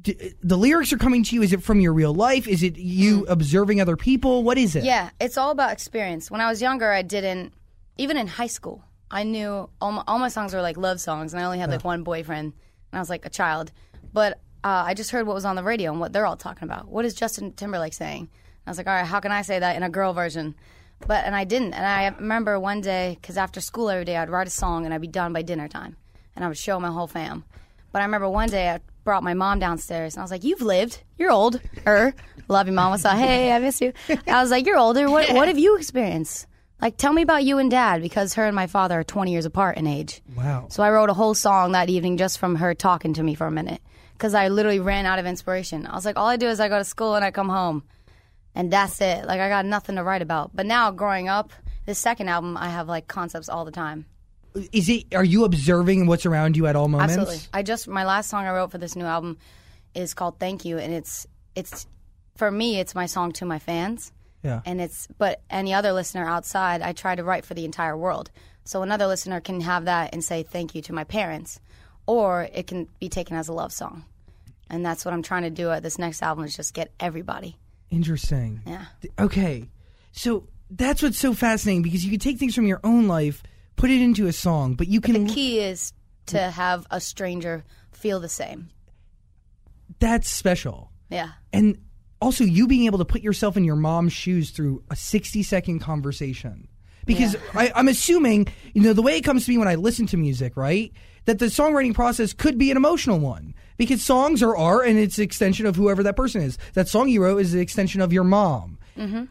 d- 0.01 0.35
the 0.43 0.57
lyrics 0.57 0.93
are 0.93 0.99
coming 0.99 1.23
to 1.25 1.35
you. 1.35 1.43
Is 1.43 1.53
it 1.53 1.63
from 1.63 1.81
your 1.81 1.93
real 1.93 2.15
life? 2.15 2.49
Is 2.49 2.63
it 2.63 2.77
you 2.77 3.27
observing 3.27 3.81
other 3.81 3.97
people? 3.97 4.43
What 4.43 4.59
is 4.59 4.75
it? 4.75 4.83
Mm. 4.83 4.87
Yeah, 4.87 5.11
it's 5.21 5.37
all 5.37 5.51
about 5.51 5.73
experience. 5.73 6.31
When 6.31 6.41
I 6.41 6.49
was 6.49 6.63
younger, 6.63 6.91
I 6.91 7.03
didn't, 7.03 7.53
even 7.99 8.17
in 8.17 8.27
high 8.27 8.47
school, 8.47 8.85
I 9.11 9.25
knew 9.25 9.69
all 9.81 9.93
my, 9.93 10.03
all 10.07 10.19
my 10.19 10.29
songs 10.29 10.55
were 10.55 10.63
like 10.63 10.79
love 10.79 11.01
songs, 11.01 11.35
and 11.35 11.43
I 11.43 11.45
only 11.45 11.59
had 11.59 11.71
like 11.71 11.85
one 11.85 12.03
boyfriend, 12.03 12.55
and 12.55 12.99
I 12.99 12.99
was 12.99 13.11
like 13.11 13.27
a 13.27 13.31
child. 13.31 13.71
But 14.13 14.41
uh, 14.65 14.85
I 14.87 14.95
just 14.95 15.11
heard 15.11 15.27
what 15.27 15.35
was 15.35 15.45
on 15.45 15.55
the 15.57 15.63
radio 15.63 15.91
and 15.91 16.01
what 16.01 16.13
they're 16.15 16.25
all 16.27 16.37
talking 16.37 16.65
about. 16.65 16.89
What 16.89 17.05
is 17.05 17.15
Justin 17.15 17.53
Timberlake 17.53 17.93
saying? 17.93 18.31
I 18.67 18.71
was 18.71 18.79
like, 18.79 18.87
all 18.87 18.95
right, 18.95 19.05
how 19.07 19.21
can 19.21 19.33
I 19.33 19.43
say 19.43 19.59
that 19.59 19.77
in 19.77 19.83
a 19.83 19.91
girl 19.91 20.15
version? 20.15 20.55
But 21.07 21.25
and 21.25 21.35
I 21.35 21.45
didn't. 21.45 21.75
And 21.75 21.85
I 21.85 22.09
remember 22.17 22.59
one 22.59 22.81
day, 22.81 23.19
because 23.21 23.37
after 23.37 23.61
school 23.61 23.91
every 23.91 24.05
day, 24.05 24.17
I'd 24.17 24.31
write 24.31 24.47
a 24.47 24.51
song 24.51 24.85
and 24.85 24.95
I'd 24.95 25.01
be 25.01 25.09
done 25.09 25.33
by 25.33 25.43
dinner 25.43 25.69
time, 25.69 25.97
and 26.35 26.45
I 26.45 26.49
would 26.49 26.59
show 26.59 26.79
my 26.81 26.91
whole 26.91 27.07
fam. 27.07 27.45
But 27.93 28.01
I 28.01 28.05
remember 28.05 28.29
one 28.29 28.49
day 28.49 28.71
I 28.71 28.81
brought 29.05 29.23
my 29.23 29.35
mom 29.35 29.59
downstairs 29.59 30.15
and 30.15 30.21
I 30.21 30.25
was 30.25 30.31
like, 30.31 30.45
"You've 30.45 30.63
lived. 30.63 31.03
You're 31.19 31.31
old. 31.31 31.61
Er, 31.87 32.15
love 32.49 32.67
you, 32.67 32.73
mom. 32.73 32.91
What's 32.91 33.05
up? 33.05 33.17
Hey, 33.17 33.53
I 33.53 33.59
miss 33.59 33.81
you." 33.81 33.93
I 34.27 34.41
was 34.41 34.51
like, 34.51 34.67
"You're 34.67 34.79
older. 34.79 35.11
What 35.11 35.33
what 35.33 35.49
have 35.49 35.59
you 35.59 35.77
experienced? 35.77 36.47
Like, 36.81 36.97
tell 36.97 37.13
me 37.13 37.23
about 37.23 37.45
you 37.45 37.59
and 37.59 37.71
dad 37.71 38.03
because 38.03 38.35
her 38.35 38.45
and 38.45 38.57
my 38.57 38.67
father 38.67 38.99
are 38.99 39.05
20 39.05 39.31
years 39.31 39.45
apart 39.45 39.77
in 39.77 39.87
age." 39.87 40.23
Wow. 40.37 40.67
So 40.69 40.83
I 40.83 40.91
wrote 40.91 41.11
a 41.11 41.15
whole 41.15 41.35
song 41.35 41.73
that 41.73 41.91
evening 41.91 42.17
just 42.17 42.39
from 42.39 42.57
her 42.57 42.75
talking 42.75 43.15
to 43.15 43.23
me 43.23 43.35
for 43.35 43.47
a 43.47 43.53
minute 43.53 43.81
because 44.15 44.35
I 44.35 44.49
literally 44.49 44.81
ran 44.81 45.05
out 45.05 45.19
of 45.19 45.27
inspiration. 45.27 45.87
I 45.87 45.95
was 45.95 46.05
like, 46.05 46.17
all 46.17 46.29
I 46.29 46.37
do 46.37 46.47
is 46.47 46.61
I 46.61 46.69
go 46.69 46.79
to 46.79 46.85
school 46.85 47.17
and 47.17 47.25
I 47.25 47.33
come 47.33 47.49
home, 47.49 47.83
and 48.55 48.73
that's 48.73 49.01
it. 49.01 49.27
Like 49.27 49.41
I 49.41 49.49
got 49.49 49.67
nothing 49.67 49.97
to 49.97 50.05
write 50.05 50.23
about. 50.23 50.55
But 50.55 50.67
now 50.67 50.91
growing 50.93 51.29
up, 51.29 51.53
this 51.87 51.99
second 51.99 52.29
album, 52.29 52.57
I 52.57 52.69
have 52.69 52.89
like 52.89 53.09
concepts 53.09 53.49
all 53.49 53.65
the 53.65 53.73
time. 53.73 54.07
Is 54.73 54.89
it? 54.89 55.15
Are 55.15 55.25
you 55.25 55.45
observing 55.45 56.07
what's 56.07 56.27
around 56.27 56.57
you 56.57 56.67
at 56.67 56.77
all 56.77 56.89
moments? 56.89 57.15
Absolutely. 57.17 57.47
I 57.53 57.63
just 57.63 57.89
my 57.89 58.05
last 58.05 58.29
song 58.29 58.47
I 58.47 58.53
wrote 58.53 58.71
for 58.71 58.79
this 58.79 58.97
new 58.97 59.05
album 59.05 59.39
is 59.95 60.15
called 60.15 60.39
Thank 60.39 60.65
You, 60.65 60.79
and 60.79 60.93
it's 60.93 61.27
it's 61.55 61.87
for 62.37 62.51
me 62.51 62.79
it's 62.79 62.95
my 62.95 63.07
song 63.07 63.33
to 63.33 63.47
my 63.47 63.59
fans. 63.59 64.13
Yeah. 64.43 64.61
And 64.67 64.81
it's 64.81 65.09
but 65.19 65.41
any 65.51 65.73
other 65.73 65.93
listener 65.93 66.27
outside, 66.27 66.83
I 66.83 66.93
try 66.93 67.15
to 67.15 67.25
write 67.25 67.45
for 67.45 67.55
the 67.55 67.65
entire 67.65 67.97
world. 67.97 68.31
So 68.65 68.83
another 68.83 69.07
listener 69.07 69.41
can 69.41 69.61
have 69.61 69.87
that 69.87 70.13
and 70.13 70.23
say 70.23 70.43
thank 70.43 70.75
you 70.75 70.83
to 70.83 70.93
my 70.93 71.05
parents, 71.05 71.61
or 72.07 72.49
it 72.53 72.67
can 72.67 72.89
be 72.99 73.09
taken 73.09 73.37
as 73.37 73.49
a 73.49 73.53
love 73.53 73.73
song. 73.73 74.05
And 74.69 74.85
that's 74.85 75.05
what 75.05 75.13
I'm 75.13 75.23
trying 75.23 75.43
to 75.43 75.51
do 75.51 75.71
at 75.71 75.83
this 75.83 75.99
next 75.99 76.23
album 76.23 76.45
is 76.45 76.57
just 76.57 76.75
get 76.75 76.93
everybody. 76.99 77.57
Interesting. 77.91 78.63
Yeah. 78.67 78.87
Okay. 79.19 79.69
So 80.13 80.49
that's 80.71 81.03
what's 81.03 81.19
so 81.19 81.35
fascinating 81.35 81.83
because 81.83 82.05
you 82.05 82.11
can 82.11 82.21
take 82.21 82.39
things 82.39 82.55
from 82.55 82.67
your 82.67 82.81
own 82.83 83.07
life, 83.07 83.43
put 83.77 83.91
it 83.91 84.01
into 84.01 84.27
a 84.27 84.33
song, 84.33 84.75
but 84.75 84.89
you 84.89 85.01
can. 85.01 85.27
The 85.27 85.33
key 85.33 85.61
is 85.61 85.93
to 86.27 86.39
have 86.51 86.87
a 86.91 87.01
stranger 87.01 87.65
feel 87.93 88.21
the 88.21 88.29
same. 88.29 88.71
that's 89.99 90.29
special. 90.29 90.91
Yeah. 91.09 91.31
And 91.53 91.79
also, 92.21 92.45
you 92.45 92.67
being 92.67 92.87
able 92.87 92.99
to 92.99 93.05
put 93.05 93.23
yourself 93.23 93.57
in 93.57 93.65
your 93.65 93.77
mom's 93.77 94.13
shoes 94.13 94.51
through 94.51 94.83
a 94.91 94.97
60 94.97 95.43
second 95.43 95.81
conversation. 95.81 96.69
Because 97.05 97.37
I, 97.55 97.73
I'm 97.75 97.89
assuming, 97.89 98.47
you 98.75 98.83
know, 98.83 98.93
the 98.93 99.03
way 99.03 99.17
it 99.17 99.23
comes 99.23 99.45
to 99.45 99.51
me 99.51 99.59
when 99.59 99.67
I 99.67 99.75
listen 99.75 100.07
to 100.07 100.17
music, 100.17 100.57
right? 100.57 100.93
That 101.25 101.41
the 101.41 101.47
songwriting 101.47 101.95
process 101.95 102.33
could 102.33 102.59
be 102.59 102.71
an 102.71 102.77
emotional 102.77 103.19
one. 103.19 103.55
Because 103.77 104.03
songs 104.05 104.43
are 104.43 104.57
art 104.57 104.87
and 104.87 104.99
it's 104.99 105.19
an 105.19 105.25
extension 105.25 105.67
of 105.67 105.75
whoever 105.75 106.05
that 106.05 106.15
person 106.15 106.43
is. 106.43 106.59
That 106.75 106.87
song 106.89 107.09
you 107.09 107.23
wrote 107.23 107.39
is 107.39 107.55
an 107.55 107.61
extension 107.61 108.01
of 108.01 108.13
your 108.13 108.23
mom. 108.23 108.79
Mm-hmm. 108.97 109.25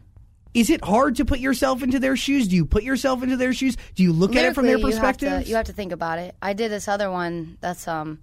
Is 0.54 0.70
it 0.70 0.84
hard 0.84 1.16
to 1.16 1.26
put 1.26 1.40
yourself 1.40 1.82
into 1.82 1.98
their 2.00 2.16
shoes? 2.18 2.48
Do 2.48 2.56
you 2.58 2.66
put 2.66 2.84
yourself 2.84 3.24
into 3.24 3.38
their 3.38 3.54
shoes? 3.54 3.78
Do 3.96 4.04
you 4.04 4.12
look 4.12 4.36
at 4.36 4.44
it 4.44 4.54
from 4.54 4.66
their 4.66 4.78
Lyrically, 4.78 4.92
you 4.92 4.98
perspective? 5.00 5.48
You 5.48 5.56
have, 5.56 5.66
to, 5.68 5.74
think 5.74 5.92
about 5.94 6.20
it. 6.20 6.36
I 6.42 6.54
did 6.54 6.70
this 6.72 6.88
other 6.90 7.10
one 7.10 7.58
that's 7.62 7.88
um 7.88 8.20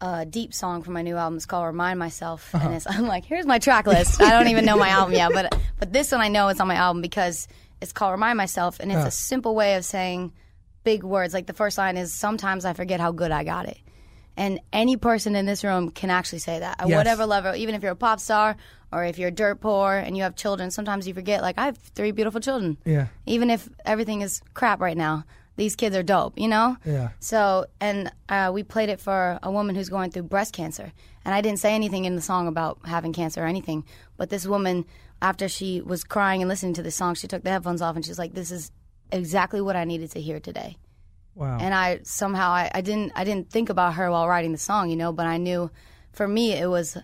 a 0.00 0.26
deep 0.26 0.52
song 0.52 0.82
from 0.82 0.94
my 0.94 1.02
new 1.02 1.16
album. 1.16 1.36
It's 1.36 1.46
called 1.46 1.66
"Remind 1.66 1.98
Myself," 1.98 2.52
Uh-huh. 2.54 2.66
and 2.66 2.74
it's 2.76 2.86
I'm 2.90 3.06
like, 3.06 3.24
here's 3.24 3.46
my 3.46 3.58
track 3.60 3.86
list. 3.86 4.20
I 4.20 4.30
don't 4.30 4.48
even 4.48 4.64
know 4.64 4.76
my 4.76 4.88
album 4.88 5.14
yet, 5.14 5.30
but 5.32 5.56
but 5.78 5.92
this 5.92 6.10
one 6.12 6.20
I 6.20 6.28
know 6.28 6.48
it's 6.48 6.60
on 6.60 6.66
my 6.68 6.74
album 6.74 7.00
because 7.02 7.46
it's 7.80 7.92
called 7.92 8.12
"Remind 8.12 8.36
Myself," 8.36 8.80
and 8.80 8.90
it's 8.90 8.98
Yeah. 9.00 9.06
a 9.06 9.10
simple 9.12 9.54
way 9.54 9.76
of 9.76 9.84
saying 9.84 10.32
big 10.82 11.04
words. 11.04 11.32
Like 11.32 11.46
the 11.46 11.52
first 11.54 11.78
line 11.78 11.96
is, 11.96 12.12
"Sometimes 12.12 12.64
I 12.64 12.72
forget 12.72 12.98
how 13.00 13.12
good 13.12 13.30
I 13.30 13.44
got 13.44 13.66
it." 13.68 13.78
And 14.36 14.60
any 14.72 14.96
person 14.96 15.36
in 15.36 15.46
this 15.46 15.62
room 15.62 15.90
can 15.90 16.10
actually 16.10 16.40
say 16.40 16.58
that 16.58 16.80
at 16.80 16.88
Yes. 16.88 16.96
whatever 16.96 17.24
level, 17.26 17.54
even 17.54 17.74
if 17.74 17.82
you're 17.82 17.92
a 17.92 17.96
pop 17.96 18.18
star 18.20 18.56
or 18.92 19.04
if 19.04 19.18
you're 19.18 19.30
dirt 19.30 19.60
poor 19.60 19.94
and 19.94 20.16
you 20.16 20.22
have 20.24 20.34
children. 20.36 20.70
Sometimes 20.70 21.06
you 21.06 21.14
forget, 21.14 21.40
like 21.42 21.56
I 21.58 21.66
have 21.66 21.76
three 21.78 22.10
beautiful 22.10 22.40
children. 22.40 22.76
Yeah. 22.84 23.06
Even 23.26 23.48
if 23.50 23.68
everything 23.84 24.22
is 24.22 24.42
crap 24.54 24.80
right 24.80 24.96
now, 24.96 25.24
these 25.56 25.76
kids 25.76 25.94
are 25.94 26.02
dope. 26.02 26.36
You 26.36 26.48
know. 26.48 26.76
Yeah. 26.84 27.10
So, 27.20 27.66
and 27.80 28.10
uh, 28.28 28.50
we 28.52 28.64
played 28.64 28.88
it 28.88 29.00
for 29.00 29.38
a 29.42 29.50
woman 29.52 29.76
who's 29.76 29.88
going 29.88 30.10
through 30.10 30.24
breast 30.24 30.52
cancer. 30.52 30.92
And 31.24 31.32
I 31.34 31.40
didn't 31.40 31.60
say 31.60 31.74
anything 31.74 32.04
in 32.04 32.16
the 32.16 32.22
song 32.22 32.48
about 32.48 32.78
having 32.84 33.12
cancer 33.12 33.42
or 33.42 33.46
anything. 33.46 33.84
But 34.16 34.30
this 34.30 34.46
woman, 34.46 34.84
after 35.22 35.48
she 35.48 35.80
was 35.80 36.04
crying 36.04 36.42
and 36.42 36.48
listening 36.48 36.74
to 36.74 36.82
the 36.82 36.90
song, 36.90 37.14
she 37.14 37.28
took 37.28 37.44
the 37.44 37.50
headphones 37.50 37.80
off 37.80 37.96
and 37.96 38.04
she's 38.04 38.18
like, 38.18 38.34
"This 38.34 38.50
is 38.50 38.72
exactly 39.12 39.60
what 39.60 39.76
I 39.76 39.84
needed 39.84 40.10
to 40.10 40.20
hear 40.20 40.40
today." 40.40 40.76
Wow. 41.34 41.58
And 41.60 41.74
I 41.74 42.00
somehow 42.04 42.50
I, 42.50 42.70
I 42.74 42.80
didn't 42.80 43.12
I 43.16 43.24
didn't 43.24 43.50
think 43.50 43.68
about 43.70 43.94
her 43.94 44.10
while 44.10 44.28
writing 44.28 44.52
the 44.52 44.58
song, 44.58 44.90
you 44.90 44.96
know. 44.96 45.12
But 45.12 45.26
I 45.26 45.36
knew, 45.38 45.70
for 46.12 46.26
me, 46.28 46.52
it 46.52 46.68
was. 46.68 46.96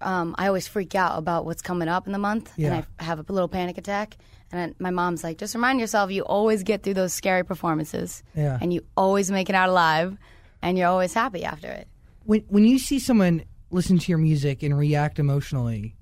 Um, 0.00 0.34
I 0.38 0.46
always 0.48 0.68
freak 0.68 0.94
out 0.94 1.18
about 1.18 1.46
what's 1.46 1.62
coming 1.62 1.88
up 1.88 2.06
in 2.06 2.12
the 2.12 2.18
month, 2.18 2.52
Yeah. 2.56 2.74
and 2.74 2.86
I 2.98 3.04
have 3.04 3.18
a 3.18 3.32
little 3.32 3.48
panic 3.48 3.78
attack. 3.78 4.16
And 4.52 4.60
I, 4.60 4.74
my 4.78 4.90
mom's 4.90 5.24
like, 5.24 5.38
just 5.38 5.54
remind 5.54 5.80
yourself, 5.80 6.10
you 6.12 6.22
always 6.22 6.62
get 6.64 6.82
through 6.82 6.94
those 6.94 7.14
scary 7.14 7.44
performances, 7.44 8.22
Yeah. 8.36 8.58
and 8.60 8.72
you 8.74 8.82
always 8.96 9.30
make 9.30 9.48
it 9.48 9.54
out 9.54 9.70
alive, 9.70 10.18
and 10.60 10.76
you're 10.76 10.86
always 10.88 11.14
happy 11.14 11.44
after 11.44 11.68
it. 11.68 11.88
when 12.24 12.42
when 12.48 12.64
you 12.66 12.78
see 12.78 12.98
someone 12.98 13.42
listen 13.70 13.98
to 13.98 14.12
your 14.12 14.18
music 14.18 14.62
and 14.62 14.76
react 14.78 15.18
emotionally, 15.18 15.96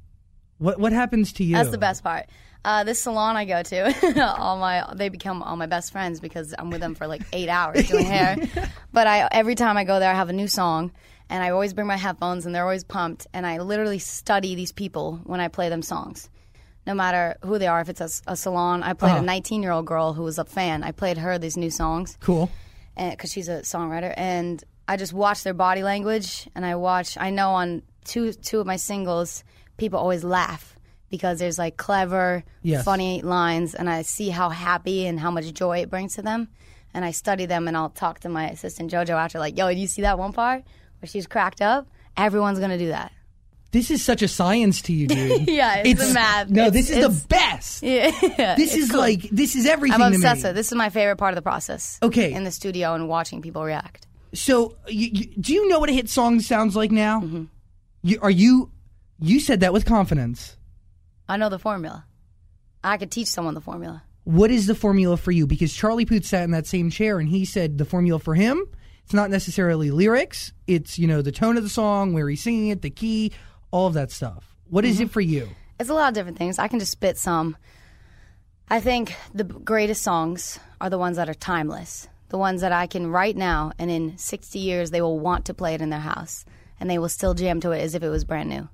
what 0.58 0.78
what 0.80 0.92
happens 0.92 1.32
to 1.34 1.44
you? 1.44 1.54
That's 1.54 1.70
the 1.70 1.78
best 1.78 2.02
part. 2.02 2.26
Uh, 2.64 2.82
this 2.84 3.00
salon 3.02 3.36
I 3.36 3.44
go 3.44 3.62
to, 3.62 4.36
all 4.38 4.56
my 4.58 4.84
they 4.94 5.10
become 5.10 5.42
all 5.42 5.56
my 5.56 5.66
best 5.66 5.92
friends 5.92 6.18
because 6.20 6.54
I'm 6.58 6.70
with 6.70 6.80
them 6.80 6.94
for 6.94 7.06
like 7.06 7.22
eight 7.32 7.48
hours 7.50 7.86
doing 7.88 8.06
hair. 8.06 8.36
But 8.92 9.06
I 9.06 9.28
every 9.32 9.54
time 9.56 9.76
I 9.76 9.84
go 9.84 9.98
there, 10.00 10.10
I 10.10 10.14
have 10.14 10.28
a 10.28 10.32
new 10.32 10.46
song, 10.48 10.92
and 11.28 11.42
I 11.42 11.50
always 11.50 11.74
bring 11.74 11.86
my 11.88 11.96
headphones, 11.96 12.46
and 12.46 12.54
they're 12.54 12.62
always 12.62 12.84
pumped. 12.84 13.26
And 13.34 13.44
I 13.46 13.58
literally 13.58 13.98
study 13.98 14.54
these 14.54 14.70
people 14.72 15.20
when 15.24 15.40
I 15.40 15.48
play 15.48 15.68
them 15.68 15.82
songs, 15.82 16.30
no 16.86 16.94
matter 16.94 17.36
who 17.44 17.58
they 17.58 17.66
are. 17.66 17.80
If 17.80 17.88
it's 17.88 18.00
a, 18.00 18.08
a 18.32 18.36
salon, 18.36 18.82
I 18.84 18.92
played 18.94 19.10
Uh-huh. 19.12 19.22
a 19.22 19.26
19 19.26 19.62
year 19.62 19.72
old 19.72 19.84
girl 19.86 20.12
who 20.12 20.22
was 20.22 20.38
a 20.38 20.44
fan. 20.44 20.84
I 20.84 20.92
played 20.92 21.18
her 21.18 21.36
these 21.38 21.56
new 21.56 21.70
songs 21.70 22.16
Cool. 22.20 22.48
because 22.96 23.32
she's 23.32 23.48
a 23.48 23.60
songwriter, 23.62 24.14
and 24.16 24.62
I 24.88 24.96
just 24.96 25.12
watch 25.12 25.42
their 25.42 25.54
body 25.54 25.82
language, 25.82 26.48
and 26.54 26.64
I 26.64 26.76
watch. 26.76 27.18
I 27.18 27.30
know 27.30 27.50
on 27.50 27.82
two 28.04 28.32
two 28.32 28.60
of 28.60 28.66
my 28.66 28.76
singles, 28.76 29.42
people 29.76 29.98
always 29.98 30.22
laugh 30.24 30.73
because 31.16 31.38
there's 31.38 31.58
like 31.58 31.76
clever, 31.76 32.44
Yes. 32.62 32.84
funny 32.84 33.22
lines, 33.22 33.74
and 33.74 33.88
I 33.88 34.02
see 34.02 34.28
how 34.30 34.48
happy 34.50 35.06
and 35.06 35.18
how 35.20 35.30
much 35.30 35.52
joy 35.52 35.78
it 35.78 35.90
brings 35.90 36.14
to 36.16 36.22
them, 36.22 36.48
and 36.92 37.04
I 37.04 37.10
study 37.12 37.46
them, 37.46 37.68
and 37.68 37.76
I'll 37.76 37.90
talk 37.90 38.20
to 38.20 38.28
my 38.28 38.48
assistant 38.50 38.90
JoJo 38.92 39.10
after, 39.10 39.38
like, 39.38 39.56
"Yo, 39.58 39.68
did 39.68 39.78
you 39.78 39.86
see 39.86 40.02
that 40.02 40.18
one 40.18 40.32
part 40.32 40.64
where 41.00 41.08
she's 41.08 41.26
cracked 41.26 41.60
up? 41.62 41.86
Everyone's 42.16 42.58
gonna 42.58 42.78
do 42.78 42.88
that." 42.88 43.12
This 43.70 43.90
is 43.90 44.04
such 44.04 44.22
a 44.22 44.28
science 44.28 44.82
to 44.82 44.92
you, 44.92 45.06
dude. 45.08 45.48
Yeah, 45.60 45.82
it's, 45.84 46.06
the 46.08 46.14
math. 46.14 46.48
No, 46.48 46.66
It's- 46.66 46.86
this 46.88 46.90
is 46.96 47.02
the 47.02 47.26
best. 47.28 47.82
Yeah, 47.94 48.54
This 48.54 48.74
is 48.76 48.90
cool. 48.90 49.00
like 49.00 49.22
this 49.30 49.56
is 49.56 49.66
everything 49.66 50.00
I'm 50.00 50.12
obsessed 50.14 50.44
with. 50.44 50.54
This 50.54 50.70
is 50.70 50.76
my 50.76 50.90
favorite 50.90 51.16
part 51.16 51.32
of 51.32 51.36
the 51.36 51.42
process. 51.42 51.98
Okay. 52.02 52.32
in 52.32 52.44
the 52.44 52.52
studio 52.52 52.94
and 52.94 53.08
watching 53.08 53.42
people 53.42 53.64
react. 53.64 54.06
So, 54.32 54.76
you, 54.88 55.08
you, 55.12 55.26
do 55.40 55.52
you 55.54 55.68
know 55.68 55.78
what 55.80 55.88
a 55.90 55.92
hit 55.92 56.08
song 56.08 56.40
sounds 56.40 56.74
like 56.76 56.90
now? 56.92 57.20
Mm-hmm. 57.20 57.44
You, 58.02 58.18
are 58.20 58.30
you? 58.30 58.70
You 59.20 59.38
said 59.40 59.60
that 59.60 59.72
with 59.72 59.84
confidence. 59.86 60.56
I 61.28 61.36
know 61.36 61.48
the 61.48 61.58
formula. 61.58 62.04
I 62.82 62.96
could 62.98 63.10
teach 63.10 63.28
someone 63.28 63.54
the 63.54 63.60
formula. 63.60 64.02
What 64.24 64.50
is 64.50 64.66
the 64.66 64.74
formula 64.74 65.16
for 65.16 65.32
you? 65.32 65.46
Because 65.46 65.74
Charlie 65.74 66.04
Puth 66.06 66.24
sat 66.24 66.44
in 66.44 66.50
that 66.52 66.66
same 66.66 66.90
chair 66.90 67.18
and 67.18 67.28
he 67.28 67.44
said 67.44 67.78
the 67.78 67.84
formula 67.84 68.18
for 68.18 68.34
him, 68.34 68.64
it's 69.04 69.12
not 69.14 69.30
necessarily 69.30 69.90
lyrics. 69.90 70.52
It's 70.66 70.98
you 70.98 71.06
know 71.06 71.20
the 71.22 71.32
tone 71.32 71.56
of 71.56 71.62
the 71.62 71.68
song, 71.68 72.12
where 72.14 72.28
he's 72.28 72.42
singing 72.42 72.68
it, 72.68 72.82
the 72.82 72.90
key, 72.90 73.32
all 73.70 73.86
of 73.86 73.94
that 73.94 74.10
stuff. 74.10 74.56
What 74.68 74.84
is 74.84 74.96
Mm-hmm. 74.96 75.04
it 75.04 75.10
for 75.10 75.20
you? 75.20 75.48
It's 75.78 75.90
a 75.90 75.94
lot 75.94 76.08
of 76.08 76.14
different 76.14 76.38
things. 76.38 76.58
I 76.58 76.68
can 76.68 76.78
just 76.78 76.92
spit 76.92 77.18
some. 77.18 77.56
I 78.68 78.80
think 78.80 79.14
the 79.34 79.44
greatest 79.44 80.02
songs 80.02 80.58
are 80.80 80.88
the 80.88 80.98
ones 80.98 81.16
that 81.18 81.28
are 81.28 81.34
timeless. 81.34 82.08
The 82.30 82.38
ones 82.38 82.62
that 82.62 82.72
I 82.72 82.86
can 82.86 83.08
write 83.08 83.36
now, 83.36 83.72
and 83.78 83.90
in 83.90 84.16
60 84.16 84.58
years, 84.58 84.90
they 84.90 85.02
will 85.02 85.20
want 85.20 85.44
to 85.46 85.54
play 85.54 85.74
it 85.74 85.82
in 85.82 85.90
their 85.90 86.00
house, 86.00 86.44
and 86.80 86.88
they 86.88 86.98
will 86.98 87.08
still 87.10 87.34
jam 87.34 87.60
to 87.60 87.72
it 87.72 87.80
as 87.80 87.94
if 87.94 88.02
it 88.02 88.08
was 88.08 88.24
brand 88.24 88.48
new. 88.48 88.68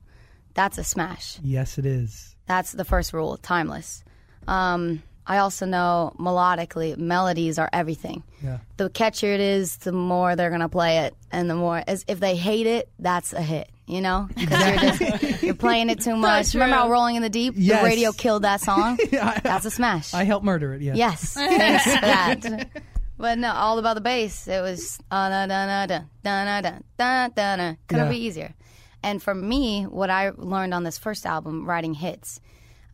That's 0.55 0.79
a 0.79 0.85
smash. 0.85 1.39
Yes, 1.43 1.77
it 1.77 1.85
is. 1.87 2.30
That's 2.51 2.73
the 2.73 2.85
first 2.85 3.13
rule 3.13 3.37
timeless. 3.37 4.03
Um, 4.49 5.05
I 5.25 5.39
also 5.39 5.67
know 5.67 6.13
melodically, 6.19 6.97
melodies 6.99 7.59
are 7.61 7.71
everything. 7.73 8.25
Yeah. 8.43 8.59
The 8.77 8.91
catchier 8.91 9.33
it 9.35 9.39
is, 9.41 9.77
the 9.77 9.93
more 9.93 10.35
they're 10.35 10.49
going 10.51 10.61
to 10.63 10.69
play 10.69 10.99
it. 11.07 11.15
And 11.31 11.49
the 11.49 11.55
more, 11.55 11.81
as 11.87 12.05
if 12.09 12.19
they 12.19 12.35
hate 12.35 12.67
it, 12.67 12.89
that's 12.99 13.33
a 13.33 13.41
hit, 13.41 13.69
you 13.87 14.01
know? 14.01 14.29
Because 14.35 14.67
you're, 14.67 14.77
just, 15.21 15.43
you're 15.45 15.55
playing 15.55 15.91
it 15.91 16.01
too 16.01 16.17
much. 16.17 16.55
Remember 16.55 16.75
how 16.75 16.91
Rolling 16.91 17.15
in 17.15 17.23
the 17.23 17.29
Deep? 17.31 17.55
Yes. 17.57 17.83
The 17.83 17.87
radio 17.89 18.11
killed 18.11 18.43
that 18.43 18.61
song? 18.61 18.99
I- 19.13 19.41
that's 19.45 19.65
a 19.67 19.71
smash. 19.71 20.13
I 20.13 20.25
helped 20.25 20.45
murder 20.45 20.75
it. 20.75 20.83
Yeah. 20.83 20.95
Yes, 20.97 21.35
thanks 21.35 21.85
for 21.85 22.01
that. 22.01 22.69
But 23.17 23.39
no, 23.39 23.53
all 23.53 23.79
about 23.79 23.95
the 23.95 24.01
bass. 24.01 24.49
It 24.49 24.61
was 24.63 24.99
uh, 25.11 25.29
da 25.29 25.47
da 25.47 25.67
da 25.67 25.87
da 25.87 25.99
da 26.25 26.61
da 26.61 26.79
da 26.99 27.29
da 27.29 27.57
da. 27.57 27.75
Couldn't 27.87 28.07
Yeah. 28.07 28.11
be 28.11 28.17
easier. 28.19 28.55
And 29.03 29.23
for 29.23 29.35
me, 29.35 29.85
what 29.85 30.11
I 30.11 30.31
learned 30.37 30.75
on 30.75 30.85
this 30.85 30.99
first 30.99 31.25
album, 31.27 31.65
writing 31.67 31.95
hits, 31.95 32.41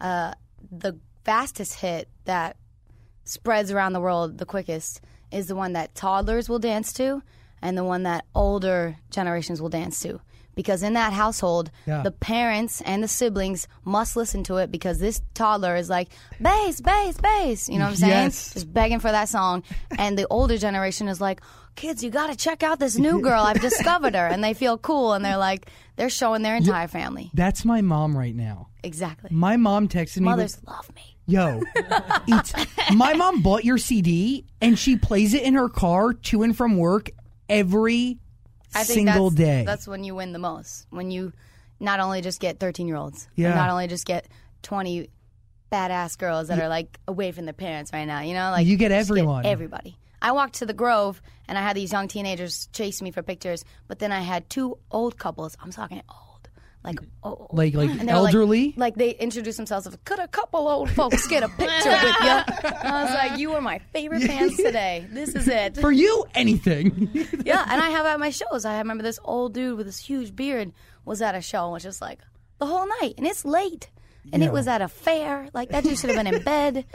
uh, 0.01 0.33
the 0.71 0.99
fastest 1.25 1.81
hit 1.81 2.09
that 2.25 2.57
spreads 3.25 3.71
around 3.73 3.93
the 3.93 4.01
world 4.01 4.39
the 4.39 4.47
quickest 4.47 5.01
is 5.33 5.49
the 5.49 5.57
one 5.57 5.73
that 5.73 5.95
toddlers 5.95 6.49
will 6.49 6.61
dance 6.61 6.93
to, 6.95 7.23
and 7.61 7.77
the 7.77 7.83
one 7.85 8.05
that 8.05 8.25
older 8.35 8.97
generations 9.11 9.61
will 9.61 9.69
dance 9.69 9.99
to. 10.01 10.21
Because 10.55 10.83
in 10.83 10.95
that 10.95 11.13
household, 11.13 11.71
Yeah. 11.87 12.03
the 12.03 12.13
parents 12.13 12.81
and 12.83 13.03
the 13.03 13.09
siblings 13.09 13.67
must 13.85 14.17
listen 14.17 14.43
to 14.45 14.57
it 14.57 14.71
because 14.71 14.99
this 15.01 15.21
toddler 15.35 15.77
is 15.77 15.91
like 15.91 16.09
bass, 16.41 16.81
bass, 16.81 17.17
bass. 17.21 17.69
You 17.69 17.79
know 17.79 17.85
what 17.87 17.91
I'm 17.91 17.97
saying? 17.97 18.11
Yes. 18.13 18.55
Just 18.55 18.73
begging 18.73 19.01
for 19.01 19.11
that 19.11 19.29
song, 19.29 19.65
and 19.99 20.17
the 20.17 20.27
older 20.31 20.57
generation 20.57 21.09
is 21.09 21.21
like, 21.21 21.41
"Kids, 21.77 22.03
you 22.03 22.11
got 22.11 22.29
to 22.31 22.37
check 22.37 22.63
out 22.63 22.79
this 22.79 22.97
new 22.99 23.21
girl. 23.23 23.41
I've 23.43 23.61
discovered 23.61 24.15
her," 24.15 24.27
and 24.27 24.43
they 24.43 24.55
feel 24.55 24.77
cool, 24.79 25.13
and 25.13 25.25
they're 25.25 25.37
like, 25.37 25.71
they're 25.97 26.11
showing 26.11 26.43
their 26.43 26.57
entire 26.57 26.89
family. 26.89 27.31
That's 27.35 27.65
my 27.65 27.81
mom 27.83 28.17
right 28.17 28.35
now. 28.35 28.69
Exactly. 28.83 29.31
My 29.33 29.57
mom 29.57 29.89
texted 29.89 30.19
me. 30.19 30.27
with- 30.27 30.37
Mothers 30.37 30.61
love 30.67 30.95
me. 30.95 31.03
Yo, 31.29 31.61
it's 32.29 32.53
my 32.95 33.13
mom 33.15 33.43
bought 33.43 33.65
your 33.65 33.79
CD 33.79 34.45
and 34.61 34.79
she 34.79 34.97
plays 34.97 35.35
it 35.35 35.43
in 35.43 35.55
her 35.55 35.69
car 35.69 36.13
to 36.13 36.43
and 36.45 36.57
from 36.57 36.77
work 36.77 37.11
every 37.49 38.19
I 38.77 38.85
think 38.85 39.09
single 39.09 39.31
that's, 39.31 39.35
day. 39.37 39.65
That's 39.67 39.89
when 39.89 40.05
you 40.05 40.15
win 40.15 40.33
the 40.33 40.39
most. 40.39 40.87
When 40.91 41.11
you 41.11 41.33
not 41.81 41.99
only 41.99 42.21
just 42.21 42.39
get 42.39 42.61
13 42.61 42.87
year 42.87 42.97
olds, 42.97 43.27
Yeah. 43.35 43.55
not 43.57 43.71
only 43.71 43.89
just 43.89 44.05
get 44.07 44.29
20 44.63 45.09
badass 45.73 46.17
girls 46.17 46.47
that 46.47 46.61
are 46.61 46.69
like 46.69 46.97
away 47.09 47.33
from 47.33 47.45
their 47.45 47.53
parents 47.55 47.93
right 47.93 48.05
now, 48.05 48.21
you 48.21 48.33
know? 48.35 48.53
Like 48.53 48.67
You 48.69 48.77
get 48.77 48.93
everyone. 48.93 49.47
everybody. 49.47 49.97
I 50.23 50.33
walked 50.33 50.55
to 50.57 50.67
the 50.67 50.73
Grove 50.75 51.21
and 51.49 51.57
I 51.59 51.63
had 51.63 51.77
these 51.77 51.93
young 51.93 52.09
teenagers 52.09 52.69
chase 52.73 53.01
me 53.03 53.11
for 53.11 53.23
pictures, 53.23 53.65
but 53.89 53.99
then 53.99 54.13
I 54.13 54.21
had 54.21 54.49
two 54.51 54.79
old 54.91 55.19
couples. 55.19 55.57
I'm 55.63 55.71
talking 55.71 56.03
old. 56.09 56.23
Like 56.85 57.01
old. 57.25 57.51
Like- 57.53 57.75
like 57.75 57.91
And 57.91 58.09
they 58.09 58.13
were 58.15 58.21
like- 58.21 58.35
elderly? 58.35 58.75
Like, 58.77 58.95
they 58.95 59.11
introduced 59.11 59.57
themselves 59.57 59.87
as, 59.89 59.97
could 60.05 60.19
a 60.21 60.29
couple 60.29 60.69
old 60.69 60.89
folks 60.91 61.27
get 61.27 61.43
a 61.43 61.49
picture 61.49 61.91
with 61.91 62.03
you? 62.23 62.31
I 62.31 63.03
was 63.05 63.13
like, 63.15 63.39
you 63.39 63.53
are 63.55 63.61
my 63.61 63.79
favorite 63.93 64.23
fans 64.23 64.57
today. 64.69 65.05
This 65.11 65.35
is 65.35 65.49
it. 65.49 65.77
For 65.79 65.91
you, 65.93 66.25
anything. 66.35 67.11
Yeah, 67.45 67.65
and 67.69 67.81
I 67.83 67.91
have 67.91 68.07
at 68.07 68.19
my 68.21 68.31
shows. 68.31 68.65
I 68.65 68.79
remember 68.79 69.03
this 69.03 69.19
old 69.25 69.55
dude 69.55 69.77
with 69.77 69.87
this 69.87 69.99
huge 69.99 70.35
beard 70.35 70.73
was 71.05 71.23
at 71.23 71.35
a 71.37 71.41
show 71.41 71.65
and 71.65 71.73
was 71.73 71.83
just 71.85 72.01
like 72.01 72.19
the 72.59 72.67
whole 72.67 72.87
night, 73.01 73.15
and 73.19 73.27
it's 73.27 73.45
late, 73.45 73.89
and 74.33 74.43
Yeah. 74.43 74.49
it 74.49 74.53
was 74.53 74.67
at 74.67 74.81
a 74.83 74.89
fair. 74.89 75.49
Like 75.55 75.69
that 75.71 75.85
dude 75.85 75.97
should 75.99 76.11
have 76.11 76.17
been 76.25 76.35
in 76.35 76.43
bed. 76.43 76.87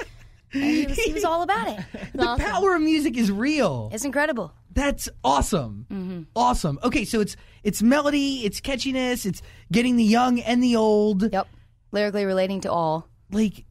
And 0.54 0.64
he 0.64 0.86
was, 0.86 0.98
he 1.00 1.14
was 1.14 1.24
all 1.26 1.42
about 1.44 1.68
it. 1.70 1.80
the 2.14 2.36
power 2.38 2.76
of 2.76 2.82
music 2.82 3.18
is 3.18 3.32
real. 3.32 3.90
It's 3.94 4.06
incredible. 4.06 4.54
That's 4.74 5.10
awesome. 5.24 5.86
Mm-hmm. 5.92 6.22
Awesome. 6.36 6.80
Okay, 6.84 7.06
so 7.06 7.20
it's 7.22 7.36
it's 7.64 7.82
melody, 7.82 8.46
it's 8.46 8.62
catchiness, 8.62 9.26
it's 9.26 9.42
getting 9.72 9.96
the 9.98 10.04
young 10.04 10.40
and 10.40 10.64
the 10.64 10.76
old. 10.78 11.32
Yep, 11.32 11.48
lyrically 11.92 12.26
relating 12.26 12.62
to 12.62 12.72
all. 12.72 13.08
Like, 13.32 13.66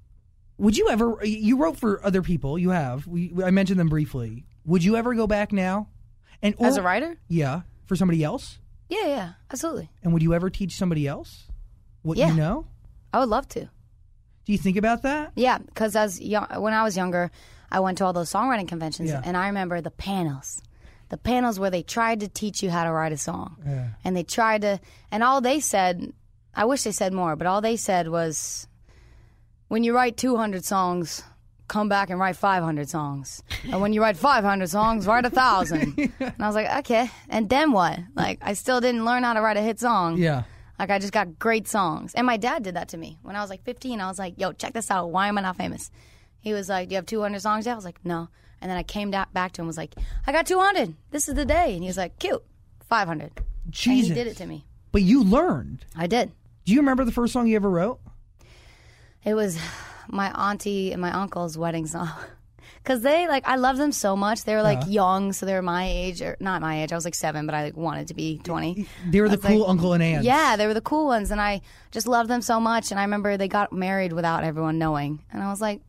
would 0.58 0.76
you 0.76 0.88
ever? 0.90 1.18
You 1.24 1.56
wrote 1.56 1.76
for 1.78 2.04
other 2.04 2.22
people. 2.22 2.58
You 2.58 2.70
have. 2.70 3.06
We, 3.06 3.32
I 3.42 3.50
mentioned 3.50 3.80
them 3.80 3.88
briefly. 3.88 4.44
Would 4.66 4.84
you 4.84 4.96
ever 4.96 5.14
go 5.14 5.26
back 5.26 5.52
now? 5.52 5.88
And 6.42 6.54
As 6.60 6.76
a 6.76 6.82
writer, 6.82 7.18
yeah, 7.28 7.62
for 7.86 7.96
somebody 7.96 8.22
else. 8.24 8.58
yeah, 8.88 9.06
yeah, 9.06 9.32
absolutely. 9.50 9.90
And 10.02 10.12
would 10.12 10.22
you 10.22 10.32
ever 10.34 10.48
teach 10.50 10.76
somebody 10.76 11.06
else 11.06 11.48
what 12.02 12.16
Yeah. 12.18 12.28
you 12.30 12.34
know? 12.36 12.66
I 13.12 13.18
would 13.20 13.28
love 13.28 13.48
to. 13.48 13.68
Do 14.44 14.52
you 14.52 14.58
think 14.58 14.76
about 14.76 15.02
that? 15.02 15.32
Yeah, 15.36 15.58
because 15.58 15.94
as 15.96 16.20
young, 16.20 16.46
when 16.58 16.72
I 16.72 16.82
was 16.82 16.96
younger, 16.96 17.30
I 17.70 17.80
went 17.80 17.98
to 17.98 18.04
all 18.04 18.12
those 18.12 18.32
songwriting 18.32 18.66
conventions, 18.68 19.10
Yeah. 19.10 19.20
and 19.24 19.36
I 19.36 19.46
remember 19.46 19.80
the 19.80 19.90
panels, 19.90 20.60
the 21.08 21.16
panels 21.18 21.58
where 21.60 21.70
they 21.70 21.82
tried 21.82 22.20
to 22.20 22.28
teach 22.28 22.62
you 22.62 22.70
how 22.70 22.84
to 22.84 22.90
write 22.92 23.12
a 23.12 23.16
song, 23.18 23.56
and 24.04 24.16
they 24.16 24.22
tried 24.24 24.62
to, 24.62 24.80
and 25.10 25.22
all 25.22 25.40
they 25.40 25.60
said, 25.60 26.12
I 26.54 26.64
wish 26.64 26.82
they 26.82 26.92
said 26.92 27.12
more, 27.12 27.36
but 27.36 27.46
all 27.46 27.60
they 27.60 27.76
said 27.76 28.08
was, 28.08 28.66
when 29.68 29.84
you 29.84 29.94
write 29.94 30.16
200 30.16 30.64
songs, 30.64 31.22
come 31.68 31.88
back 31.88 32.10
and 32.10 32.18
write 32.18 32.34
500 32.34 32.88
songs. 32.88 33.44
And 33.70 33.80
when 33.80 33.92
you 33.92 34.02
write 34.02 34.16
500 34.16 34.68
songs, 34.68 35.06
write 35.06 35.24
a 35.24 35.30
thousand. 35.30 35.96
and 36.18 36.34
I 36.40 36.46
was 36.48 36.56
like, 36.56 36.68
okay. 36.78 37.08
And 37.28 37.48
then 37.48 37.70
what? 37.70 38.00
Like, 38.16 38.40
I 38.42 38.54
still 38.54 38.80
didn't 38.80 39.04
learn 39.04 39.22
how 39.22 39.34
to 39.34 39.40
write 39.40 39.56
a 39.56 39.60
hit 39.62 39.78
song. 39.78 40.16
Yeah. 40.18 40.42
Like, 40.80 40.88
I 40.88 40.98
just 40.98 41.12
got 41.12 41.38
great 41.38 41.68
songs. 41.68 42.14
And 42.14 42.26
my 42.26 42.38
dad 42.38 42.62
did 42.62 42.74
that 42.74 42.88
to 42.88 42.96
me. 42.96 43.18
When 43.20 43.36
I 43.36 43.42
was 43.42 43.50
like 43.50 43.62
15, 43.64 44.00
I 44.00 44.08
was 44.08 44.18
like, 44.18 44.34
yo, 44.38 44.52
check 44.52 44.72
this 44.72 44.90
out. 44.90 45.10
Why 45.10 45.28
am 45.28 45.36
I 45.36 45.42
not 45.42 45.58
famous? 45.58 45.90
He 46.40 46.54
was 46.54 46.70
like, 46.70 46.88
do 46.88 46.94
you 46.94 46.96
have 46.96 47.04
200 47.04 47.38
songs 47.42 47.66
yet? 47.66 47.72
I 47.72 47.76
was 47.76 47.84
like, 47.84 48.02
no. 48.02 48.30
And 48.62 48.70
then 48.70 48.78
I 48.78 48.82
came 48.82 49.10
back 49.10 49.28
to 49.34 49.60
him 49.60 49.64
and 49.64 49.66
was 49.66 49.76
like, 49.76 49.94
I 50.26 50.32
got 50.32 50.46
200. 50.46 50.94
This 51.10 51.28
is 51.28 51.34
the 51.34 51.44
day. 51.44 51.74
And 51.74 51.82
he 51.82 51.86
was 51.88 51.98
like, 51.98 52.18
cute. 52.18 52.42
500. 52.88 53.42
Jesus. 53.68 54.08
And 54.08 54.16
he 54.16 54.24
did 54.24 54.30
it 54.30 54.38
to 54.38 54.46
me. 54.46 54.64
But 54.90 55.02
you 55.02 55.22
learned. 55.22 55.84
I 55.94 56.06
did. 56.06 56.32
Do 56.64 56.72
you 56.72 56.78
remember 56.78 57.04
the 57.04 57.12
first 57.12 57.34
song 57.34 57.46
you 57.46 57.56
ever 57.56 57.68
wrote? 57.68 58.00
It 59.22 59.34
was 59.34 59.58
my 60.08 60.30
auntie 60.50 60.92
and 60.92 61.02
my 61.02 61.12
uncle's 61.12 61.58
wedding 61.58 61.86
song. 61.86 62.08
Cause 62.82 63.02
they 63.02 63.28
like 63.28 63.46
I 63.46 63.56
love 63.56 63.76
them 63.76 63.92
so 63.92 64.16
much. 64.16 64.44
They 64.44 64.54
were 64.54 64.62
like 64.62 64.78
uh-huh. 64.78 64.90
young, 64.90 65.32
so 65.34 65.44
they 65.44 65.52
were 65.52 65.62
my 65.62 65.86
age 65.86 66.22
or 66.22 66.36
not 66.40 66.62
my 66.62 66.82
age. 66.82 66.92
I 66.92 66.94
was 66.94 67.04
like 67.04 67.14
seven, 67.14 67.44
but 67.44 67.54
I 67.54 67.64
like 67.64 67.76
wanted 67.76 68.08
to 68.08 68.14
be 68.14 68.38
twenty. 68.38 68.86
They 69.06 69.20
were 69.20 69.28
the 69.28 69.36
cool 69.36 69.68
uncle 69.68 69.92
and 69.92 70.02
aunt. 70.02 70.24
Yeah, 70.24 70.56
they 70.56 70.66
were 70.66 70.74
the 70.74 70.80
cool 70.80 71.06
ones, 71.06 71.30
and 71.30 71.40
I 71.40 71.60
just 71.90 72.06
loved 72.06 72.30
them 72.30 72.40
so 72.40 72.58
much. 72.58 72.90
And 72.90 72.98
I 72.98 73.02
remember 73.02 73.36
they 73.36 73.48
got 73.48 73.70
married 73.72 74.14
without 74.14 74.44
everyone 74.44 74.78
knowing, 74.78 75.22
and 75.30 75.42
I 75.42 75.50
was 75.50 75.60
like, 75.60 75.82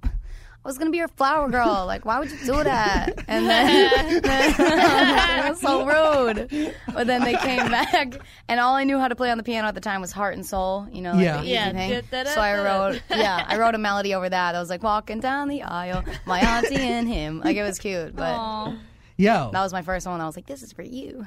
I 0.64 0.68
was 0.68 0.78
gonna 0.78 0.92
be 0.92 0.98
your 1.00 1.08
flower 1.08 1.50
girl. 1.50 1.86
Like, 1.88 2.06
why 2.06 2.20
would 2.20 2.30
you 2.30 2.38
do 2.46 2.64
that? 2.64 3.24
And 3.28 3.50
then, 3.50 4.22
it 4.24 5.50
was 5.50 5.60
so 5.60 5.86
rude. 5.86 6.76
But 6.94 7.08
then 7.08 7.24
they 7.24 7.36
came 7.36 7.68
back, 7.72 8.14
and 8.48 8.60
all 8.60 8.76
I 8.76 8.84
knew 8.84 9.00
how 9.00 9.08
to 9.08 9.16
play 9.16 9.32
on 9.32 9.38
the 9.38 9.44
piano 9.44 9.68
at 9.68 9.74
the 9.76 9.82
time 9.82 10.02
was 10.02 10.12
Heart 10.12 10.36
and 10.36 10.46
Soul. 10.46 10.88
You 10.92 11.02
know, 11.02 11.14
like 11.14 11.24
Yeah. 11.24 11.38
the 11.38 11.44
easy 11.44 11.52
Yeah. 11.54 12.02
thing. 12.02 12.26
So 12.28 12.40
I 12.42 12.58
wrote, 12.64 13.02
yeah, 13.10 13.44
I 13.48 13.58
wrote 13.58 13.74
a 13.74 13.80
melody 13.80 14.14
over 14.14 14.30
that. 14.30 14.54
I 14.56 14.60
was 14.60 14.70
like 14.70 14.84
walking 14.84 15.20
down 15.20 15.48
the 15.48 15.64
aisle, 15.64 16.04
my 16.26 16.40
auntie 16.40 16.76
and 16.76 17.08
him. 17.08 17.42
Like 17.44 17.58
it 17.58 17.64
was 17.64 17.80
cute, 17.80 18.16
but 18.16 18.74
Yo. 19.18 19.50
that 19.52 19.62
was 19.62 19.74
my 19.74 19.82
first 19.82 20.06
one. 20.06 20.22
I 20.22 20.26
was 20.28 20.36
like, 20.36 20.46
this 20.46 20.62
is 20.62 20.72
for 20.74 20.84
you. 20.84 21.26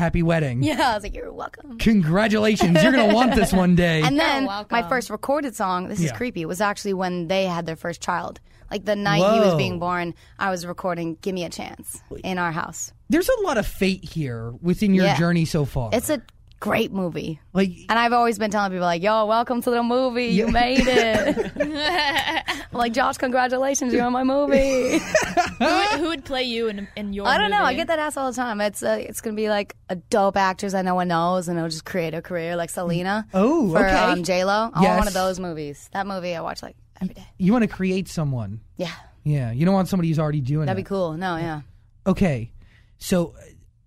Happy 0.00 0.22
wedding. 0.22 0.62
Yeah, 0.70 0.90
I 0.90 0.94
was 0.94 1.02
like, 1.02 1.14
you're 1.14 1.32
welcome. 1.32 1.78
Congratulations. 1.78 2.82
You're 2.82 2.92
going 2.92 3.08
to 3.08 3.14
want 3.14 3.34
this 3.34 3.52
one 3.52 3.74
day. 3.76 4.00
And 4.06 4.18
then 4.18 4.44
my 4.70 4.82
first 4.88 5.10
recorded 5.10 5.54
song, 5.54 5.88
this 5.88 5.98
is 5.98 6.06
Yeah. 6.06 6.16
creepy, 6.16 6.44
was 6.46 6.60
actually 6.60 6.94
when 6.94 7.28
they 7.28 7.44
had 7.44 7.66
their 7.66 7.76
first 7.76 8.00
child. 8.00 8.40
Like 8.70 8.84
the 8.86 8.96
night 8.96 9.18
he 9.34 9.40
was 9.40 9.52
Whoa. 9.52 9.58
being 9.58 9.78
born, 9.78 10.14
I 10.38 10.50
was 10.50 10.64
recording 10.64 11.18
Give 11.22 11.34
Me 11.34 11.44
a 11.44 11.50
Chance 11.50 12.02
in 12.24 12.38
our 12.38 12.52
house. 12.52 12.92
There's 13.10 13.28
a 13.28 13.40
lot 13.42 13.58
of 13.58 13.66
fate 13.66 14.04
here 14.04 14.52
within 14.62 14.94
your 14.94 15.06
Yeah. 15.06 15.18
journey 15.18 15.44
so 15.44 15.64
far. 15.64 15.90
It's 15.92 16.08
a 16.08 16.22
great 16.60 16.92
movie. 16.92 17.40
like 17.52 17.72
And 17.88 17.98
I've 17.98 18.12
always 18.12 18.38
been 18.38 18.50
telling 18.50 18.70
people 18.70 18.86
like, 18.86 19.02
"Yo, 19.02 19.24
welcome 19.26 19.60
to 19.62 19.70
the 19.70 19.82
movie. 19.82 20.26
You 20.26 20.48
made 20.48 20.84
it." 20.86 21.52
I'm 22.80 22.84
like, 22.86 22.92
"Josh, 22.94 23.18
congratulations, 23.18 23.92
you're 23.92 24.06
in 24.06 24.12
my 24.12 24.24
movie." 24.24 24.98
who, 25.58 25.64
would, 25.64 25.88
who 26.00 26.08
would 26.08 26.24
play 26.24 26.44
you 26.44 26.68
in, 26.68 26.88
in 26.96 27.12
your 27.12 27.26
I 27.26 27.36
don't 27.36 27.50
know. 27.50 27.62
I 27.62 27.74
get 27.74 27.88
that 27.88 27.98
asked 27.98 28.16
all 28.16 28.30
the 28.30 28.36
time. 28.36 28.60
It's 28.60 28.82
uh, 28.82 28.96
it's 29.00 29.20
gonna 29.20 29.36
be 29.36 29.48
like 29.48 29.76
a 29.88 29.96
dope 29.96 30.36
actress 30.36 30.72
that 30.72 30.84
no 30.84 30.94
one 30.94 31.08
knows, 31.08 31.48
and 31.48 31.58
it'll 31.58 31.68
just 31.68 31.84
create 31.84 32.14
a 32.14 32.22
career 32.22 32.56
like 32.56 32.70
Selena. 32.70 33.26
Oh, 33.34 33.70
for 33.70 33.78
okay. 33.84 33.96
um, 33.96 34.22
J 34.24 34.44
Lo. 34.44 34.70
I 34.72 34.82
Yes. 34.82 34.88
want 34.88 34.98
one 35.00 35.08
of 35.08 35.14
those 35.14 35.38
movies. 35.38 35.88
That 35.92 36.06
movie 36.06 36.34
I 36.34 36.40
watch 36.40 36.62
like 36.62 36.76
every 37.00 37.14
day. 37.14 37.26
you 37.38 37.52
want 37.52 37.62
to 37.62 37.68
create 37.68 38.08
someone. 38.08 38.60
Yeah, 38.76 38.92
Yeah. 39.24 39.52
You 39.52 39.64
don't 39.66 39.74
want 39.74 39.88
somebody 39.88 40.08
who's 40.08 40.18
already 40.18 40.40
doing 40.40 40.62
it. 40.62 40.66
that'd 40.66 40.80
it. 40.80 40.84
be 40.84 40.88
cool. 40.88 41.12
No, 41.12 41.36
yeah. 41.36 41.60
Okay. 42.06 42.52
So 42.98 43.34
uh, 43.38 43.42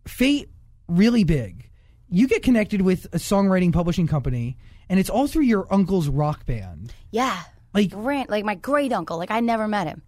fate 0.07 0.49
really 0.87 1.23
big. 1.23 1.69
You 2.09 2.27
get 2.27 2.43
connected 2.43 2.81
with 2.81 3.05
a 3.05 3.17
songwriting 3.17 3.73
publishing 3.73 4.05
company 4.07 4.57
and 4.89 4.99
it's 4.99 5.09
all 5.09 5.27
through 5.27 5.43
your 5.45 5.65
uncle's 5.73 6.07
rock 6.09 6.45
band. 6.45 6.93
Yeah. 7.11 7.41
Like- 7.73 7.89
Grant, 7.91 8.29
like 8.29 8.45
my 8.45 8.55
great 8.55 8.91
uncle. 8.93 9.17
Like 9.17 9.31
I 9.31 9.39
never 9.39 9.67
met 9.67 9.87
him. 9.87 10.01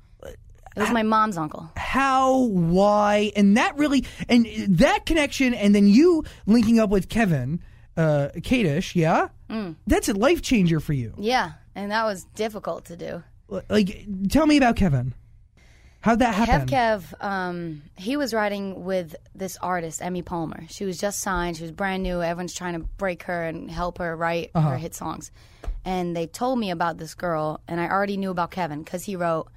It 0.77 0.81
was 0.81 0.91
my 0.91 1.03
mom's 1.03 1.37
uncle. 1.37 1.71
How, 1.77 2.37
why, 2.47 3.31
and 3.37 3.55
that 3.55 3.77
really, 3.77 4.03
and 4.27 4.45
that 4.77 5.05
connection, 5.05 5.53
and 5.53 5.73
then 5.73 5.87
you 5.87 6.25
linking 6.47 6.79
up 6.81 6.89
with 6.89 7.07
Kevin, 7.07 7.61
uh, 7.95 8.27
Kadish, 8.35 8.93
yeah? 8.93 9.29
Mm. 9.49 9.77
That's 9.87 10.09
a 10.09 10.13
life 10.13 10.41
changer 10.41 10.81
for 10.81 10.91
you. 10.91 11.13
Yeah, 11.17 11.53
and 11.75 11.91
that 11.91 12.03
was 12.03 12.25
difficult 12.35 12.83
to 12.87 12.97
do. 12.97 13.23
Like, 13.69 14.05
tell 14.29 14.45
me 14.45 14.57
about 14.57 14.75
Kevin. 14.75 15.13
How'd 16.01 16.19
that 16.19 16.35
happen? 16.35 16.67
Kev 16.67 17.01
Kev, 17.19 17.23
um, 17.25 17.81
he 17.95 18.17
was 18.17 18.33
writing 18.33 18.83
with 18.83 19.15
this 19.33 19.57
artist, 19.61 20.01
Emmy 20.01 20.21
Palmer. 20.23 20.65
She 20.67 20.83
was 20.83 20.97
just 20.99 21.19
signed. 21.19 21.55
She 21.55 21.63
was 21.63 21.71
brand 21.71 22.03
new. 22.03 22.21
Everyone's 22.21 22.53
trying 22.53 22.73
to 22.73 22.79
break 22.97 23.23
her 23.23 23.43
and 23.45 23.71
help 23.71 23.99
her 23.99 24.13
write 24.15 24.51
Uh-huh. 24.53 24.71
her 24.71 24.77
hit 24.77 24.93
songs. 24.93 25.31
And 25.85 26.15
they 26.17 26.25
told 26.27 26.57
me 26.59 26.71
about 26.71 26.97
this 26.97 27.13
girl, 27.13 27.61
and 27.67 27.79
I 27.79 27.87
already 27.87 28.17
knew 28.17 28.31
about 28.31 28.49
Kevin 28.51 28.81
because 28.83 29.03
he 29.05 29.15
wrote, 29.15 29.47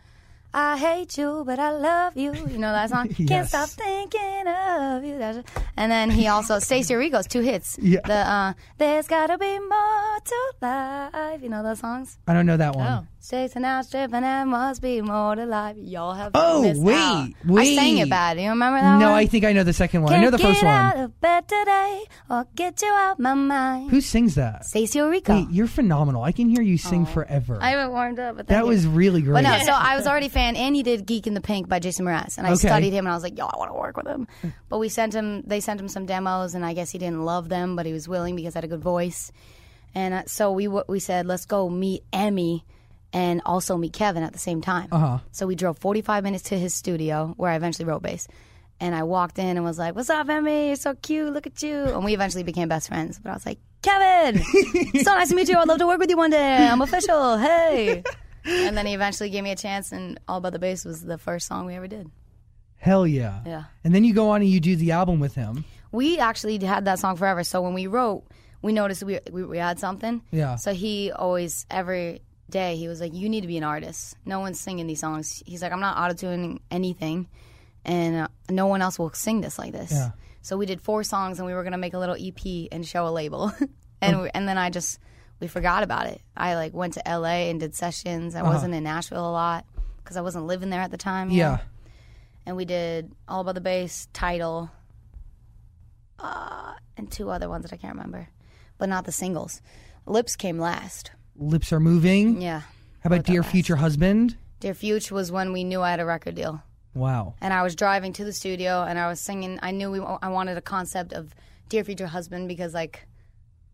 I 0.52 0.76
hate 0.78 1.16
you, 1.18 1.42
but 1.46 1.58
I 1.58 1.70
love 1.72 2.16
you. 2.16 2.32
You 2.34 2.58
know 2.58 2.72
that 2.72 2.90
song? 2.90 3.08
yes. 3.18 3.28
Can't 3.28 3.48
stop 3.48 3.68
thinking 3.68 4.46
of 4.46 5.04
you. 5.04 5.18
That's- 5.18 5.44
And 5.76 5.90
then 5.92 6.10
he 6.10 6.26
also, 6.26 6.56
Stacie 6.56 6.94
Orrico's 6.94 7.26
two 7.26 7.40
hits. 7.40 7.78
Yeah. 7.80 8.00
The, 8.04 8.14
uh, 8.14 8.52
There's 8.78 9.06
gotta 9.06 9.36
be 9.38 9.58
more 9.58 10.18
to 10.24 10.52
life. 10.62 11.42
You 11.42 11.48
know 11.50 11.62
those 11.62 11.80
songs? 11.80 12.18
I 12.26 12.32
don't 12.34 12.46
know 12.46 12.56
that 12.56 12.74
one. 12.76 12.86
Oh. 12.86 13.06
Chasing 13.28 13.62
out 13.64 13.84
stripping, 13.84 14.22
there 14.22 14.46
must 14.46 14.80
be 14.80 15.02
more 15.02 15.34
to 15.34 15.44
life. 15.44 15.76
Y'all 15.78 16.14
have 16.14 16.30
Oh, 16.34 16.62
missed 16.62 16.80
wait, 16.80 16.94
out. 16.94 17.28
I 17.28 17.32
wait. 17.44 17.74
sang 17.76 17.98
it 17.98 18.08
bad. 18.08 18.38
Do 18.38 18.42
you 18.42 18.48
remember 18.48 18.80
that 18.80 18.98
No, 18.98 19.10
one? 19.10 19.18
I 19.18 19.26
think 19.26 19.44
I 19.44 19.52
know 19.52 19.64
the 19.64 19.74
second 19.74 20.00
one. 20.02 20.14
I 20.14 20.18
know 20.18 20.30
the 20.30 20.38
first 20.38 20.62
get 20.62 20.66
out 20.70 20.94
one. 20.96 21.04
of 21.04 21.20
bed 21.20 21.46
today 21.46 22.04
or 22.30 22.46
get 22.54 22.80
you 22.80 22.88
out 22.88 23.18
my 23.20 23.34
mind. 23.34 23.90
Who 23.90 24.00
sings 24.00 24.36
that? 24.36 24.62
Stacie 24.62 24.98
Orrico. 25.02 25.28
Wait, 25.46 25.50
you're 25.54 25.66
phenomenal. 25.66 26.22
I 26.22 26.32
can 26.32 26.48
hear 26.48 26.62
you 26.62 26.78
sing 26.78 27.04
forever. 27.04 27.58
I 27.60 27.70
haven't 27.72 27.92
warmed 27.92 28.18
up, 28.18 28.36
but 28.38 28.46
that 28.46 28.62
you. 28.62 28.68
was 28.68 28.86
really 28.86 29.20
great. 29.20 29.42
But 29.42 29.50
no, 29.50 29.58
so 29.62 29.72
I 29.72 29.96
was 29.96 30.06
already 30.06 30.28
a 30.28 30.30
fan, 30.30 30.56
and 30.56 30.74
he 30.74 30.82
did 30.82 31.04
"Geek 31.04 31.26
in 31.26 31.34
the 31.34 31.42
Pink" 31.42 31.68
by 31.68 31.80
Jason 31.80 32.06
Mraz, 32.06 32.38
and 32.38 32.46
I 32.46 32.52
Okay. 32.52 32.66
studied 32.68 32.94
him, 32.94 33.04
and 33.04 33.12
I 33.12 33.14
was 33.14 33.22
like, 33.24 33.36
"Yo, 33.36 33.44
I 33.44 33.58
want 33.58 33.70
to 33.70 33.78
work 33.78 33.98
with 33.98 34.06
him." 34.06 34.26
But 34.70 34.78
we 34.78 34.88
sent 34.88 35.12
him, 35.14 35.42
they 35.46 35.60
sent 35.60 35.78
him 35.80 35.88
some 35.88 36.06
demos, 36.06 36.54
and 36.54 36.64
I 36.64 36.72
guess 36.72 36.90
he 36.92 36.98
didn't 36.98 37.22
love 37.26 37.50
them, 37.50 37.76
but 37.76 37.84
he 37.84 37.92
was 37.92 38.08
willing 38.08 38.36
because 38.36 38.56
I 38.56 38.60
had 38.60 38.64
a 38.64 38.68
good 38.68 38.82
voice, 38.82 39.32
and 39.94 40.14
uh, 40.14 40.22
so 40.26 40.50
we 40.50 40.64
w- 40.64 40.84
we 40.88 40.98
said, 40.98 41.26
"Let's 41.26 41.44
go 41.44 41.68
meet 41.68 42.04
Emmy." 42.10 42.64
And 43.12 43.40
also 43.46 43.76
meet 43.78 43.94
Kevin 43.94 44.22
at 44.22 44.32
the 44.34 44.38
same 44.38 44.60
time. 44.60 44.88
Uh-huh. 44.92 45.18
So 45.32 45.46
we 45.46 45.54
drove 45.54 45.78
45 45.78 46.22
minutes 46.24 46.44
to 46.50 46.58
his 46.58 46.74
studio, 46.74 47.32
where 47.38 47.50
I 47.50 47.56
eventually 47.56 47.86
wrote 47.86 48.02
bass. 48.02 48.28
And 48.80 48.94
I 48.94 49.02
walked 49.04 49.38
in 49.38 49.56
and 49.56 49.64
was 49.64 49.78
like, 49.78 49.94
"What's 49.96 50.10
up, 50.10 50.28
Emmy? 50.28 50.68
You're 50.68 50.76
so 50.76 50.94
cute. 50.94 51.32
Look 51.32 51.46
at 51.46 51.62
you." 51.62 51.84
And 51.84 52.04
we 52.04 52.14
eventually 52.14 52.44
became 52.44 52.68
best 52.68 52.88
friends. 52.88 53.18
But 53.18 53.30
I 53.30 53.32
was 53.34 53.46
like, 53.46 53.58
"Kevin, 53.82 54.42
so 55.02 55.14
nice 55.14 55.30
to 55.30 55.34
meet 55.34 55.48
you. 55.48 55.56
I'd 55.56 55.66
love 55.66 55.78
to 55.78 55.86
work 55.86 55.98
with 55.98 56.10
you 56.10 56.16
one 56.16 56.30
day. 56.30 56.68
I'm 56.68 56.80
official. 56.82 57.38
Hey." 57.48 58.04
and 58.44 58.76
then 58.76 58.86
he 58.86 58.94
eventually 58.94 59.30
gave 59.30 59.42
me 59.42 59.50
a 59.50 59.56
chance, 59.56 59.90
and 59.90 60.20
All 60.28 60.38
About 60.38 60.52
the 60.52 60.58
Bass 60.58 60.84
was 60.84 61.02
the 61.02 61.18
first 61.18 61.46
song 61.48 61.66
we 61.66 61.74
ever 61.74 61.88
did. 61.88 62.10
Hell 62.76 63.06
yeah. 63.06 63.40
Yeah. 63.44 63.64
And 63.84 63.94
then 63.94 64.04
you 64.04 64.14
go 64.14 64.30
on 64.30 64.40
and 64.42 64.50
you 64.50 64.60
do 64.60 64.76
the 64.76 64.92
album 64.92 65.18
with 65.18 65.34
him. 65.34 65.64
We 65.90 66.18
actually 66.18 66.58
had 66.64 66.84
that 66.84 66.98
song 67.00 67.16
forever. 67.16 67.42
So 67.42 67.60
when 67.60 67.74
we 67.74 67.86
wrote, 67.86 68.24
we 68.62 68.72
noticed 68.72 69.02
we 69.02 69.18
we, 69.32 69.44
we 69.44 69.58
had 69.58 69.78
something. 69.78 70.22
Yeah. 70.30 70.56
So 70.56 70.72
he 70.72 71.10
always 71.10 71.66
every 71.70 72.22
day 72.50 72.76
he 72.76 72.88
was 72.88 73.00
like, 73.00 73.14
"You 73.14 73.28
need 73.28 73.42
to 73.42 73.46
be 73.46 73.56
an 73.58 73.64
artist. 73.64 74.16
No 74.24 74.40
one's 74.40 74.60
singing 74.60 74.86
these 74.86 75.00
songs." 75.00 75.42
He's 75.46 75.62
like, 75.62 75.72
"I'm 75.72 75.80
not 75.80 75.96
auto 75.98 76.14
tuning 76.14 76.60
anything, 76.70 77.28
and 77.84 78.16
uh, 78.16 78.28
no 78.50 78.66
one 78.66 78.82
else 78.82 78.98
will 78.98 79.12
sing 79.12 79.40
this 79.40 79.58
like 79.58 79.72
this." 79.72 79.92
Yeah. 79.92 80.10
So 80.42 80.56
we 80.56 80.66
did 80.66 80.80
four 80.80 81.02
songs, 81.04 81.38
and 81.38 81.46
we 81.46 81.54
were 81.54 81.62
gonna 81.62 81.78
make 81.78 81.94
a 81.94 81.98
little 81.98 82.16
EP 82.18 82.68
and 82.72 82.86
show 82.86 83.06
a 83.06 83.10
label, 83.10 83.52
and 84.00 84.22
we, 84.22 84.30
and 84.30 84.48
then 84.48 84.56
I 84.58 84.70
just 84.70 84.98
we 85.40 85.46
forgot 85.48 85.82
about 85.82 86.06
it. 86.06 86.20
I 86.36 86.54
like 86.54 86.72
went 86.74 86.94
to 86.94 87.02
LA 87.06 87.48
and 87.50 87.60
did 87.60 87.74
sessions. 87.74 88.34
I 88.34 88.42
wasn't 88.42 88.74
in 88.74 88.84
Nashville 88.84 89.28
a 89.28 89.30
lot 89.30 89.64
because 90.02 90.16
I 90.16 90.20
wasn't 90.20 90.46
living 90.46 90.70
there 90.70 90.80
at 90.80 90.90
the 90.90 90.96
time. 90.96 91.30
you 91.30 91.42
know? 91.42 91.50
Yeah. 91.50 91.58
and 92.46 92.56
we 92.56 92.64
did 92.64 93.12
All 93.28 93.42
About 93.42 93.54
the 93.54 93.60
Bass, 93.60 94.08
Title, 94.12 94.70
uh, 96.18 96.74
and 96.96 97.10
two 97.10 97.30
other 97.30 97.48
ones 97.48 97.62
that 97.64 97.72
I 97.72 97.76
can't 97.76 97.94
remember, 97.94 98.28
but 98.78 98.88
not 98.88 99.04
the 99.04 99.12
singles. 99.12 99.60
Lips 100.06 100.34
came 100.36 100.58
last. 100.58 101.10
Lips 101.38 101.72
are 101.72 101.80
moving. 101.80 102.42
Yeah. 102.42 102.60
How 103.00 103.08
about 103.08 103.24
Dear. 103.24 103.42
Future 103.42 103.76
Husband? 103.76 104.36
Dear 104.60 104.74
Future 104.74 105.14
was 105.14 105.30
when 105.30 105.52
we 105.52 105.64
knew 105.64 105.80
I 105.80 105.90
had 105.90 106.00
a 106.00 106.04
record 106.04 106.34
deal. 106.34 106.62
Wow. 106.94 107.34
And 107.40 107.54
I 107.54 107.62
was 107.62 107.76
driving 107.76 108.12
to 108.14 108.24
the 108.24 108.32
studio 108.32 108.82
and 108.82 108.98
I 108.98 109.08
was 109.08 109.20
singing. 109.20 109.58
I 109.62 109.70
knew 109.70 109.90
we, 109.90 110.00
I 110.00 110.28
wanted 110.28 110.56
a 110.56 110.60
concept 110.60 111.12
of 111.12 111.34
Dear 111.68 111.84
Future 111.84 112.08
Husband 112.08 112.48
because, 112.48 112.74
like, 112.74 113.06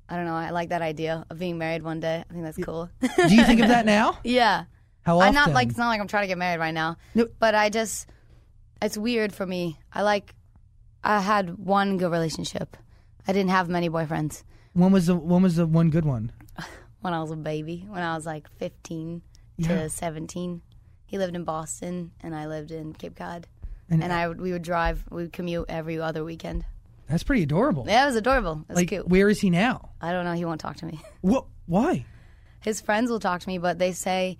I 0.08 0.16
don't 0.16 0.26
know, 0.26 0.34
I 0.34 0.50
like 0.50 0.68
that 0.68 0.82
idea 0.82 1.24
of 1.30 1.38
being 1.38 1.56
married 1.56 1.82
one 1.82 2.00
day. 2.00 2.22
I 2.28 2.32
think 2.32 2.44
that's 2.44 2.58
cool. 2.58 2.90
Do 3.00 3.34
you 3.34 3.44
think 3.44 3.60
of 3.60 3.68
that 3.68 3.86
now? 3.86 4.18
yeah. 4.24 4.64
How 5.02 5.16
often? 5.16 5.28
I'm 5.28 5.34
not 5.34 5.52
like 5.52 5.68
it's 5.68 5.78
not 5.78 5.88
like 5.88 6.00
I'm 6.00 6.08
trying 6.08 6.24
to 6.24 6.28
get 6.28 6.38
married 6.38 6.60
right 6.60 6.74
now. 6.74 6.96
No. 7.14 7.28
But 7.38 7.54
I 7.54 7.70
just 7.70 8.08
it's 8.82 8.98
weird 8.98 9.32
for 9.32 9.46
me. 9.46 9.78
I 9.92 10.02
like 10.02 10.34
I 11.02 11.20
had 11.20 11.58
one 11.58 11.96
good 11.98 12.10
relationship. 12.10 12.76
I 13.26 13.32
didn't 13.32 13.50
have 13.50 13.68
many 13.68 13.88
boyfriends 13.88 14.42
when 14.74 14.92
was 14.92 15.06
the 15.06 15.16
when 15.16 15.42
was 15.42 15.56
the 15.56 15.66
one 15.66 15.88
good 15.88 16.04
one? 16.04 16.32
When 17.04 17.12
I 17.12 17.20
was 17.20 17.30
a 17.30 17.36
baby. 17.36 17.84
When 17.86 18.02
I 18.02 18.14
was 18.14 18.24
like 18.24 18.48
15 18.58 19.20
Yeah. 19.58 19.68
to 19.82 19.90
17. 19.90 20.62
He 21.04 21.18
lived 21.18 21.36
in 21.36 21.44
Boston 21.44 22.12
and 22.22 22.34
I 22.34 22.46
lived 22.46 22.70
in 22.70 22.94
Cape 22.94 23.14
Cod. 23.16 23.46
And- 23.90 24.02
And, 24.02 24.10
I 24.12 24.26
would 24.26 24.40
we 24.40 24.52
would 24.52 24.62
drive, 24.62 25.04
we 25.10 25.22
would 25.24 25.32
commute 25.34 25.66
every 25.68 26.00
other 26.00 26.24
weekend. 26.24 26.64
That's 27.08 27.22
pretty 27.22 27.42
adorable. 27.42 27.84
Yeah, 27.86 28.04
it 28.04 28.06
was 28.06 28.16
adorable. 28.16 28.62
It 28.62 28.68
was 28.70 28.76
like, 28.76 28.88
cute. 28.88 29.06
where 29.06 29.28
is 29.28 29.40
he 29.40 29.50
now? 29.50 29.90
I 30.00 30.12
don't 30.12 30.24
know. 30.24 30.32
He 30.32 30.46
won't 30.46 30.60
talk 30.62 30.76
to 30.78 30.86
me. 30.86 31.00
What? 31.20 31.44
Why? 31.66 32.06
His 32.60 32.80
friends 32.80 33.10
will 33.10 33.20
talk 33.20 33.42
to 33.42 33.48
me, 33.48 33.58
but 33.58 33.78
they 33.78 33.92
say 33.92 34.38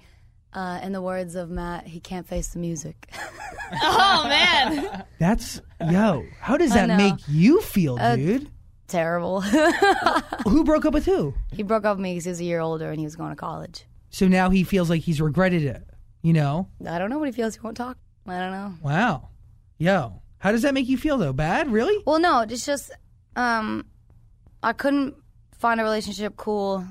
Uh, 0.55 0.79
in 0.83 0.93
the 0.93 1.03
words 1.03 1.35
of 1.35 1.51
Matt, 1.51 1.87
he 1.87 2.01
can't 2.01 2.27
face 2.27 2.49
the 2.49 2.59
music. 2.61 3.11
Oh 3.83 4.25
man. 4.29 5.05
That's 5.19 5.61
yo. 5.81 6.25
How 6.41 6.57
does 6.57 6.73
that 6.75 6.87
know. 6.89 6.97
make 6.97 7.15
you 7.29 7.61
feel, 7.61 7.97
dude? 7.97 8.49
Terrible. 8.87 9.41
Who 9.41 10.65
broke 10.65 10.85
up 10.85 10.95
with 10.95 11.07
who? 11.07 11.35
he 11.53 11.63
broke 11.63 11.85
up 11.85 11.97
with 11.97 12.03
me 12.03 12.13
because 12.13 12.25
he 12.25 12.31
was 12.31 12.41
a 12.41 12.45
year 12.45 12.61
older 12.61 12.91
and 12.91 12.99
he 12.99 13.05
was 13.05 13.17
going 13.17 13.31
to 13.31 13.37
college. 13.37 13.85
So 14.11 14.29
now 14.29 14.51
he 14.51 14.63
feels 14.63 14.91
like 14.91 15.03
he's 15.03 15.21
regretted 15.21 15.63
it. 15.65 15.83
You 16.23 16.33
know? 16.33 16.69
I 16.87 16.99
don't 16.99 17.11
know 17.11 17.19
what 17.19 17.29
he 17.29 17.33
feels. 17.33 17.55
He 17.55 17.61
won't 17.61 17.77
talk. 17.77 17.99
I 18.27 18.39
don't 18.39 18.53
know. 18.53 18.75
Wow. 18.83 19.29
Yo. 19.79 20.23
How 20.39 20.53
does 20.53 20.63
that 20.63 20.75
make 20.75 20.89
you 20.89 20.99
feel 20.99 21.17
though? 21.17 21.33
Bad? 21.33 21.73
Really? 21.73 22.03
Well, 22.07 22.19
no, 22.19 22.41
it's 22.41 22.67
just 22.67 22.93
um, 23.37 23.87
I 24.63 24.73
couldn't 24.73 25.15
find 25.59 25.81
a 25.81 25.83
relationship 25.83 26.37
cool 26.37 26.87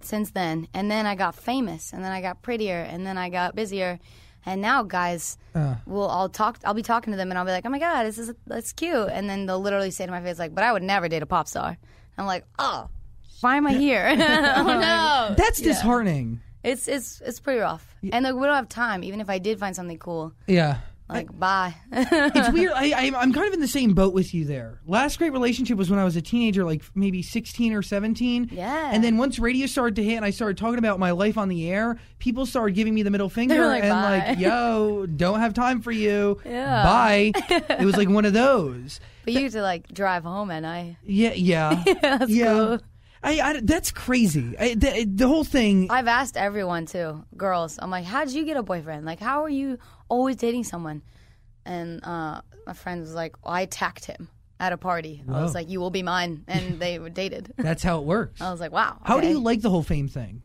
since 0.00 0.30
then, 0.30 0.68
and 0.74 0.90
then 0.90 1.06
I 1.06 1.14
got 1.14 1.34
famous, 1.34 1.92
and 1.92 2.04
then 2.04 2.12
I 2.12 2.20
got 2.20 2.42
prettier, 2.42 2.80
and 2.80 3.06
then 3.06 3.18
I 3.18 3.28
got 3.30 3.54
busier, 3.54 3.98
and 4.46 4.60
now 4.60 4.82
guys 4.82 5.38
Uh. 5.54 5.76
will 5.86 6.08
I'll 6.10 6.28
talk 6.28 6.58
I'll 6.64 6.74
be 6.74 6.82
talking 6.82 7.12
to 7.12 7.16
them, 7.16 7.30
and 7.30 7.38
I'll 7.38 7.44
be 7.44 7.50
like, 7.52 7.64
oh 7.66 7.70
my 7.70 7.78
god, 7.78 8.04
this 8.04 8.18
is 8.18 8.32
that's 8.46 8.72
cute, 8.72 9.08
and 9.12 9.28
then 9.28 9.46
they'll 9.46 9.60
literally 9.60 9.90
say 9.90 10.04
to 10.06 10.10
my 10.12 10.20
face 10.22 10.38
like, 10.38 10.54
but 10.54 10.64
I 10.64 10.72
would 10.72 10.82
never 10.82 11.08
date 11.08 11.22
a 11.22 11.26
pop 11.26 11.48
star. 11.48 11.76
I'm 12.18 12.26
like, 12.26 12.44
oh, 12.58 12.88
why 13.40 13.56
am 13.56 13.66
I 13.66 13.74
here? 13.74 14.06
Oh 14.16 14.62
no. 15.28 15.34
That's 15.36 15.60
disheartening. 15.60 16.40
it's 16.62 16.88
it's 16.88 17.20
it's 17.20 17.40
pretty 17.40 17.60
rough, 17.60 17.94
and 18.12 18.24
like 18.24 18.34
we 18.34 18.42
don't 18.46 18.54
have 18.54 18.68
time. 18.68 19.02
Even 19.04 19.20
if 19.20 19.28
I 19.28 19.38
did 19.38 19.58
find 19.58 19.74
something 19.76 19.98
cool, 19.98 20.32
Yeah. 20.46 20.78
Like 21.08 21.38
bye. 21.38 21.74
it's 21.92 22.50
weird. 22.50 22.72
I, 22.74 22.92
I, 22.92 23.12
I'm 23.16 23.32
kind 23.32 23.46
of 23.46 23.52
in 23.52 23.60
the 23.60 23.68
same 23.68 23.92
boat 23.92 24.14
with 24.14 24.32
you 24.32 24.46
there. 24.46 24.80
Last 24.86 25.18
great 25.18 25.32
relationship 25.32 25.76
was 25.76 25.90
when 25.90 25.98
I 25.98 26.04
was 26.04 26.16
a 26.16 26.22
teenager, 26.22 26.64
like 26.64 26.82
maybe 26.94 27.22
16 27.22 27.74
or 27.74 27.82
17. 27.82 28.48
Yeah. 28.52 28.90
And 28.92 29.04
then 29.04 29.18
once 29.18 29.38
radio 29.38 29.66
started 29.66 29.96
to 29.96 30.02
hit 30.02 30.16
and 30.16 30.24
I 30.24 30.30
started 30.30 30.56
talking 30.56 30.78
about 30.78 30.98
my 30.98 31.10
life 31.10 31.36
on 31.36 31.48
the 31.48 31.70
air, 31.70 31.98
people 32.18 32.46
started 32.46 32.74
giving 32.74 32.94
me 32.94 33.02
the 33.02 33.10
middle 33.10 33.28
finger 33.28 33.66
like, 33.66 33.82
and 33.82 33.90
"Bye." 33.90 34.24
like, 34.28 34.38
yo, 34.38 35.04
don't 35.04 35.40
have 35.40 35.52
time 35.52 35.82
for 35.82 35.92
you. 35.92 36.40
Yeah. 36.44 36.82
Bye. 36.82 37.32
it 37.50 37.84
was 37.84 37.96
like 37.96 38.08
one 38.08 38.24
of 38.24 38.32
those. 38.32 38.98
but 39.24 39.34
you 39.34 39.42
have 39.42 39.52
to 39.52 39.62
like 39.62 39.88
drive 39.92 40.22
home 40.22 40.50
and 40.50 40.66
I. 40.66 40.96
Yeah. 41.04 41.34
Yeah. 41.34 41.84
That's 42.00 42.30
yeah. 42.30 42.46
cool. 42.46 42.80
I, 43.24 43.40
I, 43.40 43.60
that's 43.62 43.90
crazy. 43.90 44.54
I, 44.58 44.74
the, 44.74 45.06
the 45.10 45.26
whole 45.26 45.44
thing. 45.44 45.90
I've 45.90 46.08
asked 46.08 46.36
everyone 46.36 46.84
too, 46.84 47.24
girls. 47.38 47.78
I'm 47.80 47.88
like, 47.90 48.04
how 48.04 48.22
did 48.26 48.34
you 48.34 48.44
get 48.44 48.58
a 48.58 48.62
boyfriend? 48.62 49.06
Like, 49.06 49.18
how 49.18 49.42
are 49.44 49.48
you 49.48 49.78
always 50.08 50.36
dating 50.36 50.64
someone? 50.64 51.02
And 51.64 52.04
uh, 52.04 52.42
my 52.66 52.72
friend 52.74 53.00
was 53.00 53.14
like, 53.14 53.36
well, 53.44 53.54
I 53.54 53.62
attacked 53.62 54.04
him 54.04 54.28
at 54.60 54.72
a 54.72 54.76
party. 54.76 55.22
I 55.28 55.42
was 55.42 55.52
Whoa. 55.52 55.60
like, 55.60 55.68
you 55.70 55.80
will 55.80 55.90
be 55.90 56.02
mine, 56.02 56.44
and 56.46 56.78
they 56.78 56.98
were 56.98 57.10
dated. 57.22 57.52
that's 57.56 57.82
how 57.82 57.98
it 57.98 58.04
works. 58.04 58.40
I 58.40 58.50
was 58.50 58.60
like, 58.60 58.72
wow. 58.72 58.98
How 59.02 59.20
do 59.20 59.26
you 59.28 59.40
like 59.40 59.62
the 59.62 59.70
whole 59.70 59.82
fame 59.82 60.08
thing? 60.08 60.42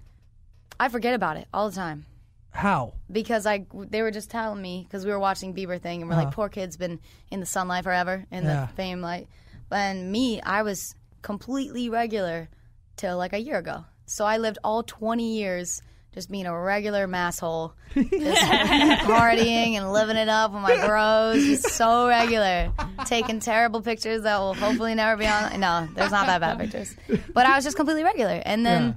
I 0.79 0.87
forget 0.89 1.13
about 1.13 1.35
it 1.35 1.45
all 1.53 1.69
the 1.69 1.75
time 1.75 2.05
How? 2.51 2.93
because 3.11 3.45
I 3.45 3.65
they 3.73 4.01
were 4.01 4.11
just 4.11 4.29
telling 4.31 4.61
me 4.61 4.85
because 4.87 5.05
we 5.05 5.11
were 5.11 5.19
watching 5.19 5.53
Bieber 5.53 5.79
thing, 5.79 6.01
and 6.01 6.09
we're 6.09 6.15
like, 6.15 6.31
poor 6.31 6.47
kid's 6.47 6.77
been 6.77 6.99
in 7.29 7.41
the 7.41 7.45
sunlight 7.45 7.83
forever 7.83 8.25
in 8.31 8.45
Uh-huh. 8.45 8.49
Yeah. 8.61 8.65
the 8.67 8.73
fame 8.73 9.01
light. 9.01 9.27
And 9.71 10.09
me, 10.11 10.41
I 10.41 10.61
was 10.63 10.95
completely 11.21 11.89
regular 11.89 12.47
till 12.95 13.17
like 13.17 13.33
a 13.33 13.39
year 13.39 13.57
ago. 13.57 13.83
So 14.05 14.23
I 14.25 14.37
lived 14.37 14.57
all 14.63 14.83
20 14.83 15.35
years 15.37 15.81
just 16.13 16.31
being 16.31 16.45
a 16.45 16.59
regular 16.59 17.07
masshole, 17.07 17.73
just 17.93 18.41
partying 19.03 19.73
and 19.73 19.91
living 19.91 20.17
it 20.17 20.29
up 20.29 20.51
with 20.51 20.61
my 20.61 20.75
bros, 20.85 21.43
just 21.43 21.69
so 21.75 22.07
regular, 22.07 22.71
taking 23.05 23.39
terrible 23.39 23.81
pictures 23.81 24.23
that 24.23 24.39
will 24.39 24.53
hopefully 24.55 24.95
never 24.95 25.17
be 25.17 25.27
on. 25.27 25.59
No, 25.59 25.87
there's 25.93 26.11
not 26.11 26.25
that 26.27 26.41
bad 26.41 26.57
pictures, 26.59 26.95
but 27.33 27.45
I 27.45 27.55
was 27.55 27.63
just 27.63 27.77
completely 27.77 28.03
regular. 28.03 28.41
And 28.45 28.65
then, 28.65 28.83
Yeah. 28.87 28.93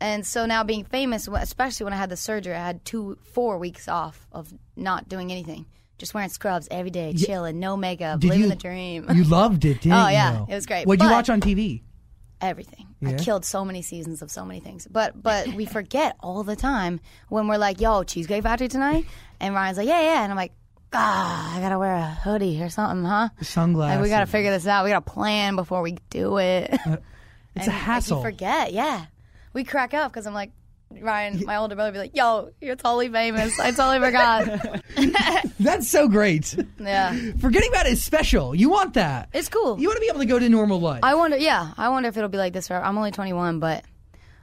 and 0.00 0.26
so 0.26 0.46
now 0.46 0.64
being 0.64 0.84
famous, 0.84 1.28
especially 1.28 1.84
when 1.84 1.92
I 1.92 1.96
had 1.96 2.10
the 2.10 2.16
surgery, 2.16 2.54
I 2.54 2.64
had 2.66 2.84
two, 2.84 3.18
four 3.32 3.58
weeks 3.58 3.88
off 3.88 4.26
of 4.32 4.52
not 4.76 5.08
doing 5.08 5.30
anything. 5.30 5.66
Just 5.98 6.14
wearing 6.14 6.28
scrubs 6.28 6.68
every 6.70 6.90
day, 6.90 7.12
chilling, 7.12 7.58
no 7.58 7.76
makeup, 7.76 8.20
Did 8.20 8.28
living 8.28 8.44
you, 8.44 8.48
the 8.50 8.54
dream. 8.54 9.06
You 9.12 9.24
loved 9.24 9.64
it, 9.64 9.80
didn't 9.80 9.98
Oh, 9.98 10.06
you? 10.06 10.12
yeah, 10.12 10.44
it 10.48 10.54
was 10.54 10.64
great. 10.64 10.86
What'd 10.86 11.02
you 11.04 11.10
watch 11.10 11.28
on 11.28 11.40
TV? 11.40 11.82
Everything. 12.40 12.86
I 13.04 13.14
killed 13.14 13.44
so 13.44 13.64
many 13.64 13.82
seasons 13.82 14.22
of 14.22 14.30
so 14.30 14.44
many 14.44 14.60
things. 14.60 14.86
But 14.90 15.22
but 15.22 15.48
we 15.48 15.66
forget 15.66 16.16
all 16.20 16.42
the 16.42 16.56
time 16.56 17.00
when 17.28 17.46
we're 17.48 17.58
like, 17.58 17.80
"Yo, 17.80 18.02
Cheesecake 18.02 18.42
Factory 18.42 18.68
tonight," 18.68 19.06
and 19.40 19.54
Ryan's 19.54 19.78
like, 19.78 19.88
"Yeah, 19.88 20.00
yeah," 20.00 20.22
and 20.22 20.32
I'm 20.32 20.36
like, 20.36 20.52
"Ah, 20.92 21.56
I 21.56 21.60
gotta 21.60 21.78
wear 21.78 21.94
a 21.94 22.06
hoodie 22.06 22.62
or 22.62 22.68
something, 22.68 23.04
huh?" 23.04 23.28
Sunglasses. 23.40 23.96
Like 23.96 24.02
we 24.02 24.08
gotta 24.08 24.26
figure 24.26 24.50
this 24.50 24.66
out. 24.66 24.84
We 24.84 24.90
gotta 24.90 25.00
plan 25.04 25.56
before 25.56 25.82
we 25.82 25.96
do 26.10 26.38
it. 26.38 26.70
It's 26.72 26.86
a 26.86 26.88
And, 27.56 27.66
like, 27.66 27.76
hassle. 27.76 28.18
you 28.18 28.22
forget, 28.24 28.72
yeah. 28.72 29.06
We 29.52 29.64
crack 29.64 29.94
up 29.94 30.12
because 30.12 30.26
I'm 30.26 30.34
like. 30.34 30.50
Ryan, 31.00 31.44
my 31.44 31.56
older 31.56 31.74
brother, 31.74 31.90
would 31.90 31.94
be 31.94 31.98
like, 31.98 32.16
"Yo, 32.16 32.50
you're 32.60 32.74
totally 32.76 33.08
famous. 33.08 33.58
I 33.60 33.70
totally 33.72 34.00
forgot." 34.00 34.82
That's 35.60 35.88
so 35.88 36.08
great. 36.08 36.56
yeah, 36.80 37.16
Forgetting 37.40 37.68
about 37.70 37.86
it 37.86 37.92
is 37.92 38.02
special. 38.02 38.54
You 38.54 38.70
want 38.70 38.94
that. 38.94 39.28
it's 39.32 39.48
cool. 39.48 39.78
You 39.78 39.88
want 39.88 39.96
to 39.96 40.00
be 40.00 40.08
able 40.08 40.20
to 40.20 40.26
go 40.26 40.38
to 40.38 40.48
normal 40.48 40.80
life. 40.80 41.00
I 41.02 41.14
wonder, 41.14 41.36
yeah, 41.36 41.72
I 41.76 41.88
wonder 41.90 42.08
if 42.08 42.16
it'll 42.16 42.28
be 42.28 42.38
like 42.38 42.52
this 42.52 42.68
forever. 42.68 42.84
I'm 42.84 42.96
only 42.96 43.10
21, 43.10 43.60
but 43.60 43.84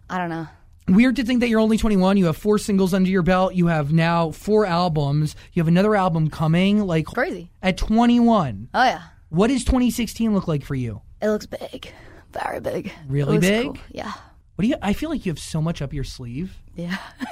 I 0.09 0.17
don't 0.17 0.29
know. 0.29 0.47
Weird 0.87 1.15
to 1.15 1.23
think 1.25 1.39
that 1.39 1.49
you're 1.49 1.59
only 1.59 1.77
21. 1.77 2.15
You 2.17 2.25
have 2.27 2.37
four 2.37 2.59
singles 2.59 2.93
under 2.93 3.09
your 3.09 3.23
belt. 3.23 3.55
You 3.55 3.67
have 3.67 3.91
now 3.91 4.29
four 4.31 4.65
albums. 4.67 5.35
You 5.53 5.61
have 5.61 5.67
another 5.67 5.95
album 5.95 6.29
coming. 6.29 6.85
Like 6.85 7.07
Crazy. 7.07 7.49
at 7.63 7.75
21. 7.77 8.69
Oh 8.73 8.83
yeah, 8.83 9.01
What 9.29 9.47
does 9.47 9.63
2016 9.65 10.33
look 10.33 10.47
like 10.47 10.63
for 10.63 10.75
you? 10.75 11.01
it 11.21 11.29
looks 11.29 11.47
big, 11.47 11.91
very 12.31 12.59
big. 12.59 12.91
Really 13.07 13.39
big? 13.39 13.65
cool. 13.65 13.77
Yeah. 13.89 14.13
What 14.55 14.63
do 14.63 14.67
you? 14.69 14.75
I 14.81 14.93
feel 14.93 15.09
like 15.09 15.25
you 15.25 15.31
have 15.31 15.39
so 15.39 15.61
much 15.61 15.81
up 15.81 15.93
your 15.93 16.03
sleeve. 16.05 16.57
Yeah. 16.75 16.97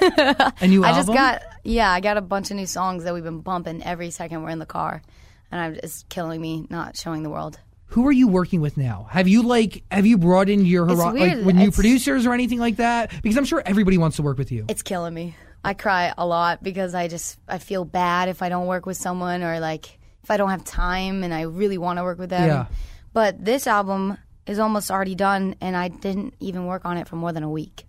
A 0.60 0.66
new 0.66 0.84
I 0.84 0.88
album. 0.90 1.06
just 1.06 1.08
got 1.08 1.42
yeah, 1.64 1.90
I 1.90 2.00
got 2.00 2.16
a 2.16 2.20
bunch 2.20 2.50
of 2.50 2.56
new 2.56 2.66
songs 2.66 3.04
that 3.04 3.14
we've 3.14 3.24
been 3.24 3.40
bumping 3.40 3.82
every 3.82 4.10
second 4.10 4.42
we're 4.42 4.50
in 4.50 4.58
the 4.58 4.66
car. 4.66 5.02
And 5.50 5.60
I'm 5.60 5.74
it's 5.82 6.04
killing 6.08 6.40
me 6.40 6.66
not 6.70 6.96
showing 6.96 7.22
the 7.22 7.30
world. 7.30 7.58
Who 7.88 8.06
are 8.06 8.12
you 8.12 8.28
working 8.28 8.60
with 8.60 8.76
now? 8.76 9.06
Have 9.10 9.28
you 9.28 9.42
like 9.42 9.84
have 9.90 10.04
you 10.04 10.18
brought 10.18 10.48
in 10.48 10.66
your 10.66 10.86
hero- 10.86 11.12
like 11.12 11.44
with 11.44 11.54
new 11.56 11.62
It's- 11.68 11.74
producers 11.76 12.26
or 12.26 12.34
anything 12.34 12.58
like 12.58 12.76
that? 12.76 13.10
Because 13.22 13.36
I'm 13.38 13.44
sure 13.44 13.62
everybody 13.64 13.96
wants 13.98 14.16
to 14.16 14.22
work 14.22 14.36
with 14.36 14.50
you. 14.52 14.64
It's 14.68 14.82
killing 14.82 15.14
me. 15.14 15.34
I 15.64 15.72
cry 15.72 16.12
a 16.18 16.26
lot 16.26 16.62
because 16.62 16.94
I 16.94 17.08
just 17.08 17.38
I 17.48 17.56
feel 17.58 17.84
bad 17.86 18.28
if 18.28 18.42
I 18.42 18.50
don't 18.50 18.66
work 18.66 18.84
with 18.84 18.98
someone 18.98 19.42
or 19.42 19.60
like 19.60 19.98
if 20.22 20.30
I 20.30 20.36
don't 20.36 20.50
have 20.50 20.64
time 20.64 21.22
and 21.24 21.32
I 21.32 21.42
really 21.42 21.78
want 21.78 21.98
to 21.98 22.02
work 22.02 22.18
with 22.18 22.30
them. 22.30 22.46
Yeah. 22.48 22.66
But 23.14 23.42
this 23.44 23.66
album 23.66 24.18
is 24.46 24.58
almost 24.58 24.90
already 24.90 25.14
done 25.14 25.56
and 25.60 25.76
I 25.76 25.88
didn't 25.88 26.34
even 26.40 26.66
work 26.66 26.84
on 26.84 26.96
it 26.96 27.08
for 27.08 27.16
more 27.16 27.32
than 27.32 27.42
a 27.42 27.50
week. 27.50 27.86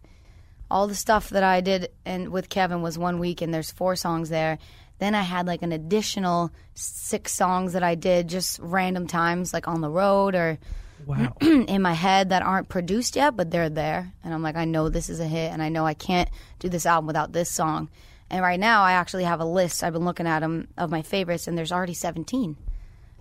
All 0.70 0.88
the 0.88 0.96
stuff 0.96 1.30
that 1.30 1.44
I 1.44 1.62
did 1.62 1.90
and 2.06 2.30
with 2.30 2.50
Kevin 2.50 2.82
was 2.82 2.98
one 2.98 3.20
week 3.20 3.42
and 3.42 3.54
there's 3.54 3.72
four 3.72 3.96
songs 3.96 4.30
there. 4.30 4.58
Then 5.00 5.14
I 5.14 5.22
had 5.22 5.46
like 5.46 5.62
an 5.62 5.72
additional 5.72 6.52
six 6.74 7.34
songs 7.34 7.74
that 7.74 7.84
I 7.84 7.96
did 7.96 8.30
just 8.30 8.60
random 8.60 9.08
times 9.08 9.54
like 9.54 9.68
on 9.68 9.82
the 9.82 9.90
road 9.90 10.36
or 10.36 10.58
wow. 11.06 11.36
in 11.42 11.82
my 11.82 11.94
head 11.94 12.30
that 12.30 12.42
aren't 12.42 12.70
produced 12.70 13.16
yet, 13.16 13.36
but 13.36 13.52
they're 13.52 13.70
there. 13.70 14.14
And 14.24 14.34
I'm 14.34 14.42
like, 14.42 14.56
I 14.56 14.66
know 14.66 14.90
this 14.90 15.10
is 15.10 15.20
a 15.20 15.28
hit, 15.28 15.52
and 15.52 15.62
I 15.62 15.70
know 15.70 15.86
I 15.86 15.94
can't 15.94 16.30
do 16.60 16.70
this 16.70 16.86
album 16.86 17.08
without 17.08 17.34
this 17.34 17.50
song. 17.50 17.90
And 18.30 18.42
right 18.42 18.60
now, 18.60 18.82
I 18.84 18.94
actually 18.94 19.24
have 19.26 19.40
a 19.40 19.46
list. 19.46 19.84
I've 19.84 19.94
been 19.94 20.06
looking 20.06 20.28
at 20.28 20.40
them 20.40 20.68
of 20.78 20.90
my 20.90 21.02
favorites, 21.02 21.48
and 21.48 21.58
there's 21.58 21.72
already 21.72 21.94
17. 21.94 22.58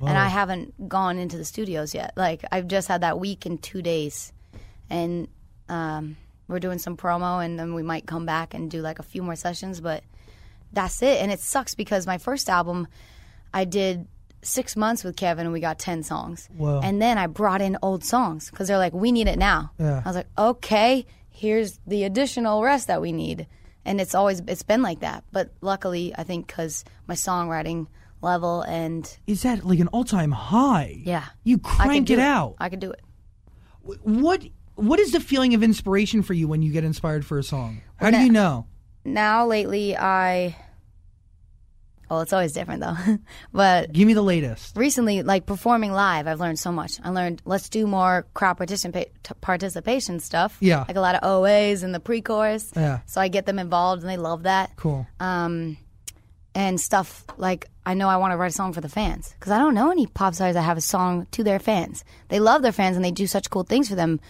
And 0.08 0.18
I 0.18 0.28
haven't 0.28 0.88
gone 0.88 1.18
into 1.18 1.36
the 1.36 1.44
studios 1.44 1.94
yet. 1.94 2.12
Like 2.16 2.44
I've 2.50 2.68
just 2.68 2.88
had 2.88 3.02
that 3.02 3.18
week 3.18 3.46
in 3.46 3.58
two 3.58 3.82
days, 3.82 4.32
and 4.90 5.28
um, 5.68 6.16
we're 6.48 6.60
doing 6.60 6.78
some 6.78 6.96
promo, 6.96 7.44
and 7.44 7.58
then 7.58 7.74
we 7.74 7.82
might 7.82 8.06
come 8.06 8.26
back 8.26 8.54
and 8.54 8.70
do 8.70 8.80
like 8.80 8.98
a 8.98 9.02
few 9.02 9.22
more 9.22 9.36
sessions. 9.36 9.80
But 9.80 10.04
that's 10.72 11.02
it. 11.02 11.20
And 11.20 11.32
it 11.32 11.40
sucks 11.40 11.74
because 11.74 12.06
my 12.06 12.18
first 12.18 12.48
album, 12.48 12.88
I 13.52 13.64
did 13.64 14.06
six 14.42 14.76
months 14.76 15.02
with 15.02 15.16
Kevin 15.16 15.46
and 15.46 15.52
we 15.52 15.60
got 15.60 15.78
10 15.78 16.02
songs. 16.02 16.48
Whoa. 16.56 16.80
And 16.82 17.00
then 17.00 17.18
I 17.18 17.26
brought 17.26 17.62
in 17.62 17.78
old 17.82 18.04
songs 18.04 18.50
because 18.50 18.68
they're 18.68 18.78
like, 18.78 18.92
we 18.92 19.10
need 19.10 19.26
it 19.26 19.38
now. 19.38 19.72
Yeah. 19.78 20.02
I 20.04 20.08
was 20.08 20.16
like, 20.16 20.28
okay, 20.36 21.06
here's 21.30 21.80
the 21.86 22.04
additional 22.04 22.62
rest 22.62 22.88
that 22.88 23.00
we 23.00 23.12
need. 23.12 23.46
And 23.84 24.00
it's 24.00 24.14
always, 24.14 24.40
it's 24.46 24.62
been 24.62 24.82
like 24.82 25.00
that. 25.00 25.24
But 25.32 25.50
luckily, 25.60 26.14
I 26.16 26.24
think 26.24 26.46
because 26.46 26.84
my 27.06 27.14
songwriting 27.14 27.86
level 28.24 28.62
and 28.62 29.16
Is 29.28 29.42
that 29.42 29.64
like 29.64 29.78
an 29.78 29.88
all 29.88 30.02
time 30.04 30.32
high? 30.32 31.00
yeah. 31.04 31.26
You 31.44 31.60
I 31.64 31.68
could 31.68 31.86
crank 31.86 32.06
do 32.08 32.14
it 32.14 32.18
out. 32.20 32.54
I 32.58 32.68
could 32.68 32.80
do 32.80 32.90
it. 32.90 33.00
What 34.02 34.42
What 34.74 34.98
is 34.98 35.12
the 35.12 35.20
feeling 35.20 35.54
of 35.54 35.62
inspiration 35.62 36.22
for 36.22 36.34
you 36.34 36.48
when 36.48 36.62
you 36.62 36.72
get 36.72 36.82
inspired 36.84 37.24
for 37.24 37.38
a 37.38 37.42
song? 37.44 37.82
How 37.96 38.10
do 38.10 38.18
you 38.18 38.32
know? 38.32 38.66
Now, 39.04 39.46
lately, 39.46 39.94
I, 39.96 40.56
well, 42.10 42.22
it's 42.22 42.32
always 42.32 42.52
different 42.52 42.80
though. 42.80 42.96
but 43.52 43.92
Give 43.92 44.06
me 44.06 44.14
the 44.14 44.22
latest. 44.22 44.76
recently, 44.76 45.22
like 45.22 45.46
performing 45.46 45.92
live, 45.92 46.26
I've 46.26 46.40
learned 46.40 46.58
so 46.58 46.72
much. 46.72 46.98
I 47.04 47.10
learned 47.10 47.42
let's 47.44 47.68
do 47.68 47.86
more 47.86 48.26
crowd 48.34 48.58
participa- 48.58 49.10
t- 49.22 49.34
participation 49.40 50.20
stuff. 50.20 50.56
Yeah. 50.60 50.84
like 50.88 50.96
a 50.96 51.00
lot 51.00 51.14
of 51.16 51.22
OAs 51.22 51.82
in 51.84 51.92
the 51.92 52.00
pre-chorus. 52.00 52.72
Yeah. 52.74 53.00
so 53.06 53.20
I 53.20 53.28
get 53.28 53.46
them 53.46 53.58
involved 53.58 54.02
and 54.02 54.10
they 54.10 54.16
love 54.16 54.44
that. 54.44 54.74
Cool. 54.76 55.06
Um, 55.20 55.76
and 56.54 56.80
stuff 56.80 57.24
like 57.36 57.66
I 57.86 57.94
know 57.94 58.08
I 58.08 58.16
want 58.16 58.32
to 58.32 58.36
write 58.36 58.50
a 58.50 58.54
song 58.54 58.72
for 58.72 58.80
the 58.80 58.88
fans 58.88 59.34
because 59.38 59.52
I 59.52 59.58
don't 59.58 59.74
know 59.74 59.90
any 59.90 60.06
pop 60.06 60.34
stars 60.34 60.54
that 60.54 60.62
have 60.62 60.76
a 60.78 60.80
song 60.82 61.26
to 61.32 61.42
their 61.44 61.58
fans. 61.58 62.04
They 62.28 62.40
love 62.40 62.62
their 62.62 62.72
fans 62.72 62.96
and 62.96 63.04
they 63.04 63.10
do 63.10 63.26
such 63.26 63.50
cool 63.50 63.64
things 63.64 63.88
for 63.88 63.94
them. 63.94 64.20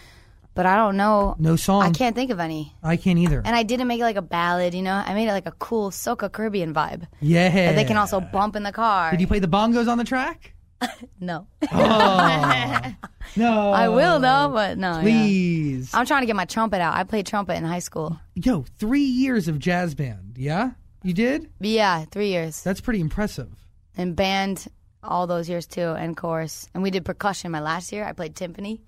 but 0.55 0.65
I 0.65 0.75
don't 0.77 0.95
know. 0.97 1.35
No 1.37 1.55
song. 1.57 1.83
I 1.83 1.91
can't 1.91 2.15
think 2.15 2.31
of 2.31 2.39
any. 2.39 2.73
I 2.81 2.95
can't 2.97 3.19
either. 3.19 3.41
And 3.45 3.55
I 3.55 3.63
didn't 3.63 3.87
make 3.87 3.99
it 3.99 4.03
like 4.03 4.15
a 4.15 4.21
ballad, 4.21 4.73
you 4.73 4.81
know. 4.81 4.93
I 5.05 5.13
made 5.13 5.27
it 5.27 5.33
like 5.33 5.47
a 5.47 5.51
cool 5.51 5.91
soca 5.91 6.31
Caribbean 6.31 6.73
vibe. 6.73 7.07
yeah. 7.21 7.49
That 7.49 7.75
they 7.75 7.83
can 7.85 7.97
also 7.97 8.19
bump 8.21 8.55
in 8.55 8.63
the 8.63 8.71
car. 8.71 9.11
Did 9.11 9.21
you 9.21 9.27
play 9.27 9.39
the 9.39 9.47
bongos 9.47 9.87
on 9.89 9.97
the 9.97 10.03
track? 10.05 10.53
no, 11.19 11.47
oh. 11.71 12.81
No. 13.37 13.71
I 13.71 13.89
will 13.89 14.19
though, 14.19 14.49
but 14.53 14.77
no. 14.77 14.95
yeah. 14.97 15.01
Please. 15.01 15.93
I'm 15.93 16.05
trying 16.05 16.21
to 16.21 16.25
get 16.27 16.35
my 16.35 16.45
trumpet 16.45 16.79
out. 16.81 16.93
I 16.93 17.03
played 17.03 17.25
trumpet 17.25 17.55
in 17.55 17.63
high 17.65 17.79
school. 17.79 18.19
Yo, 18.35 18.65
three 18.77 19.01
years 19.03 19.47
of 19.47 19.57
jazz 19.59 19.95
band. 19.95 20.35
Yeah? 20.37 20.71
You 21.05 21.13
did? 21.13 21.51
Yeah, 21.59 22.05
three 22.05 22.29
years. 22.29 22.63
That's 22.63 22.81
pretty 22.81 22.99
impressive. 22.99 23.49
and 23.95 24.15
band 24.15 24.67
all 25.03 25.27
those 25.27 25.47
years 25.47 25.67
too, 25.67 25.89
and 25.91 26.17
chorus. 26.17 26.67
And 26.73 26.81
we 26.81 26.89
did 26.89 27.05
percussion 27.05 27.51
my 27.51 27.59
last 27.59 27.91
year. 27.91 28.03
I 28.03 28.11
played 28.13 28.33
timpani, 28.33 28.79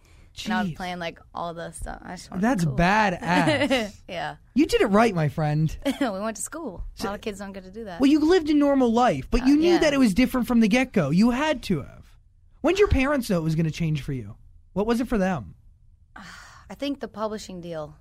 and 0.44 0.54
I 0.54 0.64
was 0.64 0.72
Jeez. 0.72 0.76
playing 0.78 0.98
like 0.98 1.20
all 1.36 1.54
the 1.54 1.70
stuff. 1.74 2.02
I 2.04 2.16
just 2.16 2.32
wanted 2.32 2.42
That's 2.42 2.66
cool. 2.66 2.76
badass. 2.76 3.94
Yeah, 4.10 4.38
you 4.56 4.66
did 4.66 4.82
it 4.82 4.88
right, 4.88 5.14
my 5.14 5.30
friend. 5.30 5.78
we 6.02 6.10
went 6.10 6.38
to 6.38 6.42
school. 6.42 6.84
A 7.00 7.06
lot 7.06 7.14
of 7.14 7.22
kids 7.22 7.38
don't 7.38 7.54
get 7.54 7.66
to 7.66 7.72
do 7.72 7.84
that. 7.84 8.00
Well, 8.00 8.10
you 8.10 8.20
lived 8.20 8.50
a 8.50 8.56
normal 8.56 8.92
life, 8.92 9.28
but 9.30 9.44
uh, 9.44 9.46
you 9.46 9.56
knew 9.56 9.74
yeah. 9.74 9.80
that 9.80 9.94
it 9.94 10.00
was 10.00 10.16
different 10.16 10.48
from 10.48 10.60
the 10.60 10.68
get 10.68 10.94
go. 10.94 11.12
You 11.12 11.30
had 11.30 11.62
to 11.64 11.82
have. 11.82 12.18
When 12.62 12.74
did 12.74 12.80
your 12.80 12.88
parents 12.88 13.30
know 13.30 13.38
it 13.38 13.44
was 13.44 13.54
going 13.54 13.68
to 13.68 13.72
change 13.72 14.02
for 14.02 14.14
you? 14.14 14.38
What 14.74 14.88
was 14.88 15.02
it 15.02 15.08
for 15.08 15.20
them? 15.20 15.54
I 16.16 16.74
think 16.74 17.00
the 17.00 17.08
publishing 17.08 17.62
deal 17.62 17.96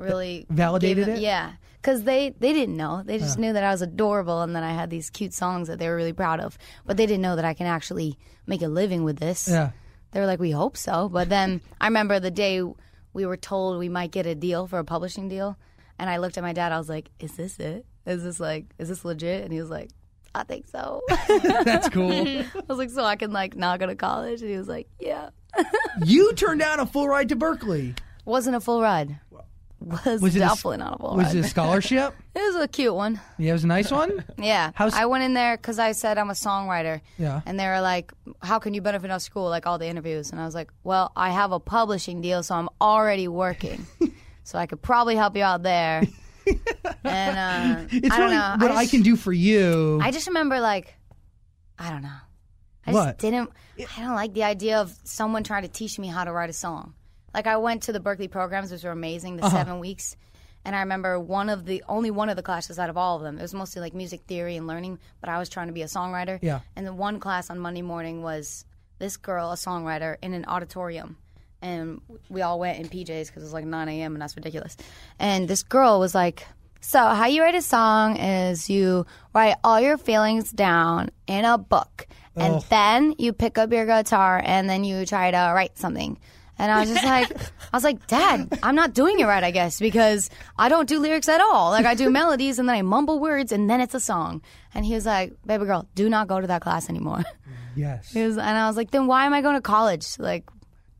really 0.00 0.46
validated 0.48 1.06
them- 1.06 1.16
it? 1.16 1.20
Yeah, 1.20 1.52
because 1.80 2.02
they 2.04 2.30
they 2.38 2.52
didn't 2.52 2.76
know. 2.76 3.02
They 3.04 3.18
just 3.18 3.38
knew 3.38 3.52
that 3.52 3.64
I 3.64 3.70
was 3.70 3.82
adorable 3.82 4.42
and 4.42 4.54
that 4.56 4.62
I 4.62 4.72
had 4.72 4.90
these 4.90 5.10
cute 5.10 5.32
songs 5.34 5.68
that 5.68 5.78
they 5.78 5.88
were 5.88 5.96
really 5.96 6.12
proud 6.12 6.40
of. 6.40 6.58
But 6.86 6.96
they 6.96 7.06
didn't 7.06 7.22
know 7.22 7.36
that 7.36 7.44
I 7.44 7.54
can 7.54 7.66
actually 7.66 8.18
make 8.46 8.62
a 8.62 8.68
living 8.68 9.04
with 9.04 9.18
this. 9.18 9.48
Yeah. 9.48 9.70
They 10.12 10.20
were 10.20 10.26
like, 10.26 10.40
we 10.40 10.50
hope 10.50 10.76
so. 10.76 11.08
But 11.08 11.28
then 11.28 11.60
I 11.80 11.86
remember 11.86 12.18
the 12.18 12.30
day 12.30 12.62
we 13.12 13.26
were 13.26 13.36
told 13.36 13.78
we 13.78 13.88
might 13.88 14.10
get 14.10 14.26
a 14.26 14.34
deal 14.34 14.66
for 14.66 14.78
a 14.78 14.84
publishing 14.84 15.28
deal. 15.28 15.56
And 15.98 16.08
I 16.10 16.16
looked 16.16 16.38
at 16.38 16.42
my 16.42 16.52
dad. 16.52 16.72
I 16.72 16.78
was 16.78 16.88
like, 16.88 17.10
is 17.20 17.36
this 17.36 17.58
it? 17.58 17.86
Is 18.06 18.24
this 18.24 18.40
like, 18.40 18.66
is 18.78 18.88
this 18.88 19.04
legit? 19.04 19.44
And 19.44 19.52
he 19.52 19.60
was 19.60 19.70
like, 19.70 19.90
I 20.34 20.44
think 20.44 20.66
so. 20.68 21.02
That's 21.64 21.88
cool. 21.88 22.10
I 22.12 22.46
was 22.68 22.78
like, 22.78 22.90
so 22.90 23.04
I 23.04 23.16
can 23.16 23.32
like 23.32 23.56
not 23.56 23.78
go 23.80 23.86
to 23.86 23.94
college? 23.94 24.40
And 24.40 24.50
he 24.50 24.56
was 24.56 24.68
like, 24.68 24.88
yeah. 24.98 25.30
you 26.04 26.32
turned 26.34 26.60
down 26.60 26.80
a 26.80 26.86
full 26.86 27.08
ride 27.08 27.28
to 27.30 27.36
Berklee. 27.36 27.98
Wasn't 28.24 28.54
a 28.56 28.60
full 28.60 28.80
ride. 28.80 29.18
Was, 29.80 30.20
Was 30.20 30.36
it 30.36 30.40
a 30.40 30.42
definitely 30.42 30.76
not 30.78 30.94
a 30.96 30.98
full 30.98 31.16
Was 31.16 31.26
ride. 31.28 31.36
it 31.36 31.44
a 31.44 31.48
scholarship? 31.48 32.14
It 32.34 32.54
was 32.54 32.62
a 32.62 32.68
cute 32.68 32.94
one. 32.94 33.20
yeah, 33.38 33.50
it 33.50 33.52
was 33.54 33.64
a 33.64 33.66
nice 33.66 33.90
one. 33.90 34.24
Yeah. 34.38 34.70
How's- 34.74 34.94
I 34.94 35.06
went 35.06 35.24
in 35.24 35.34
there 35.34 35.56
because 35.56 35.80
I 35.80 35.90
said 35.92 36.16
I'm 36.16 36.30
a 36.30 36.34
songwriter. 36.34 37.00
Yeah. 37.18 37.40
And 37.44 37.58
they 37.58 37.66
were 37.66 37.80
like, 37.80 38.12
how 38.40 38.60
can 38.60 38.72
you 38.72 38.80
benefit 38.82 39.10
our 39.10 39.18
school? 39.18 39.48
Like 39.48 39.66
all 39.66 39.78
the 39.78 39.88
interviews. 39.88 40.30
And 40.30 40.40
I 40.40 40.44
was 40.44 40.54
like, 40.54 40.70
well, 40.84 41.10
I 41.16 41.30
have 41.30 41.50
a 41.50 41.58
publishing 41.58 42.20
deal, 42.20 42.42
so 42.44 42.54
I'm 42.54 42.68
already 42.80 43.26
working. 43.26 43.84
so 44.44 44.58
I 44.58 44.66
could 44.66 44.80
probably 44.80 45.16
help 45.16 45.36
you 45.36 45.42
out 45.42 45.64
there. 45.64 46.02
and 47.04 47.38
uh, 47.38 47.88
It's 47.90 48.10
I 48.14 48.18
don't 48.18 48.26
really 48.30 48.36
know. 48.36 48.56
what 48.60 48.70
I, 48.70 48.82
just, 48.82 48.90
can 48.92 49.02
do 49.02 49.16
for 49.16 49.32
you. 49.32 49.98
I 50.02 50.10
just 50.12 50.26
remember 50.28 50.60
like, 50.60 50.94
I 51.78 51.90
don't 51.90 52.02
know. 52.02 52.08
I 52.86 52.92
What? 52.92 53.04
just 53.06 53.18
didn't. 53.18 53.50
I 53.96 54.02
don't 54.02 54.14
like 54.14 54.34
the 54.34 54.44
idea 54.44 54.78
of 54.80 54.94
someone 55.04 55.42
trying 55.42 55.62
to 55.62 55.68
teach 55.68 55.98
me 55.98 56.06
how 56.06 56.22
to 56.24 56.32
write 56.32 56.50
a 56.50 56.52
song. 56.54 56.94
Like 57.34 57.46
I 57.46 57.56
went 57.56 57.82
to 57.84 57.92
the 57.92 58.00
Berklee 58.00 58.30
programs, 58.30 58.70
which 58.72 58.84
were 58.84 58.90
amazing, 58.90 59.38
Uh-huh. 59.38 59.48
the 59.48 59.56
seven 59.56 59.78
weeks. 59.78 60.16
And 60.64 60.76
I 60.76 60.80
remember 60.80 61.18
one 61.18 61.48
of 61.48 61.64
the 61.64 61.82
only 61.88 62.10
one 62.10 62.28
of 62.28 62.36
the 62.36 62.42
classes 62.42 62.78
out 62.78 62.90
of 62.90 62.96
all 62.98 63.16
of 63.16 63.22
them. 63.22 63.38
It 63.38 63.42
was 63.42 63.54
mostly 63.54 63.80
like 63.80 63.94
music 63.94 64.22
theory 64.26 64.56
and 64.56 64.66
learning, 64.66 64.98
but 65.20 65.30
I 65.30 65.38
was 65.38 65.48
trying 65.48 65.68
to 65.68 65.72
be 65.72 65.80
a 65.82 65.86
songwriter. 65.86 66.38
Yeah. 66.42 66.60
And 66.76 66.86
the 66.86 66.92
one 66.92 67.18
class 67.18 67.48
on 67.48 67.58
Monday 67.58 67.80
morning 67.82 68.22
was 68.22 68.66
this 68.98 69.16
girl, 69.16 69.52
a 69.52 69.54
songwriter, 69.54 70.16
in 70.20 70.34
an 70.34 70.44
auditorium. 70.46 71.16
And 71.62 72.00
we 72.28 72.42
all 72.42 72.58
went 72.58 72.78
in 72.78 72.88
PJs 72.88 73.28
because 73.28 73.42
it 73.42 73.46
was 73.46 73.52
like 73.54 73.64
9 73.64 73.88
a.m. 73.88 74.14
and 74.14 74.20
that's 74.22 74.36
ridiculous. 74.36 74.76
And 75.18 75.48
this 75.48 75.62
girl 75.62 75.98
was 75.98 76.14
like, 76.14 76.46
So, 76.82 76.98
how 76.98 77.26
you 77.26 77.42
write 77.42 77.54
a 77.54 77.62
song 77.62 78.16
is 78.16 78.68
you 78.68 79.06
write 79.34 79.56
all 79.64 79.80
your 79.80 79.96
feelings 79.98 80.50
down 80.50 81.10
in 81.26 81.44
a 81.46 81.56
book. 81.58 82.06
And 82.36 82.62
then 82.70 83.14
you 83.18 83.34
pick 83.34 83.58
up 83.58 83.70
your 83.72 83.84
guitar 83.84 84.40
and 84.44 84.68
then 84.70 84.82
you 84.84 85.04
try 85.04 85.30
to 85.30 85.52
write 85.54 85.76
something. 85.76 86.18
And 86.60 86.70
I 86.70 86.80
was 86.80 86.90
just 86.90 87.04
like, 87.04 87.30
I 87.72 87.76
was 87.76 87.84
like, 87.84 88.06
Dad, 88.06 88.58
I'm 88.62 88.74
not 88.74 88.92
doing 88.92 89.18
it 89.18 89.24
right, 89.24 89.42
I 89.42 89.50
guess, 89.50 89.80
because 89.80 90.28
I 90.58 90.68
don't 90.68 90.86
do 90.88 90.98
lyrics 91.00 91.28
at 91.28 91.40
all. 91.40 91.70
Like 91.70 91.86
I 91.86 91.94
do 91.94 92.10
melodies 92.20 92.58
and 92.58 92.68
then 92.68 92.76
I 92.76 92.82
mumble 92.82 93.18
words 93.18 93.50
and 93.50 93.68
then 93.70 93.80
it's 93.80 93.94
a 93.94 94.00
song. 94.00 94.42
And 94.74 94.84
he 94.84 94.94
was 94.94 95.06
like, 95.06 95.32
Baby 95.46 95.64
girl, 95.64 95.88
do 95.94 96.08
not 96.10 96.28
go 96.28 96.38
to 96.40 96.46
that 96.46 96.60
class 96.60 96.90
anymore. 96.90 97.22
yes. 97.74 98.12
He 98.12 98.22
was, 98.22 98.36
and 98.36 98.56
I 98.58 98.66
was 98.68 98.76
like, 98.76 98.90
then 98.90 99.06
why 99.06 99.24
am 99.24 99.32
I 99.32 99.40
going 99.40 99.54
to 99.56 99.62
college? 99.62 100.18
Like, 100.18 100.44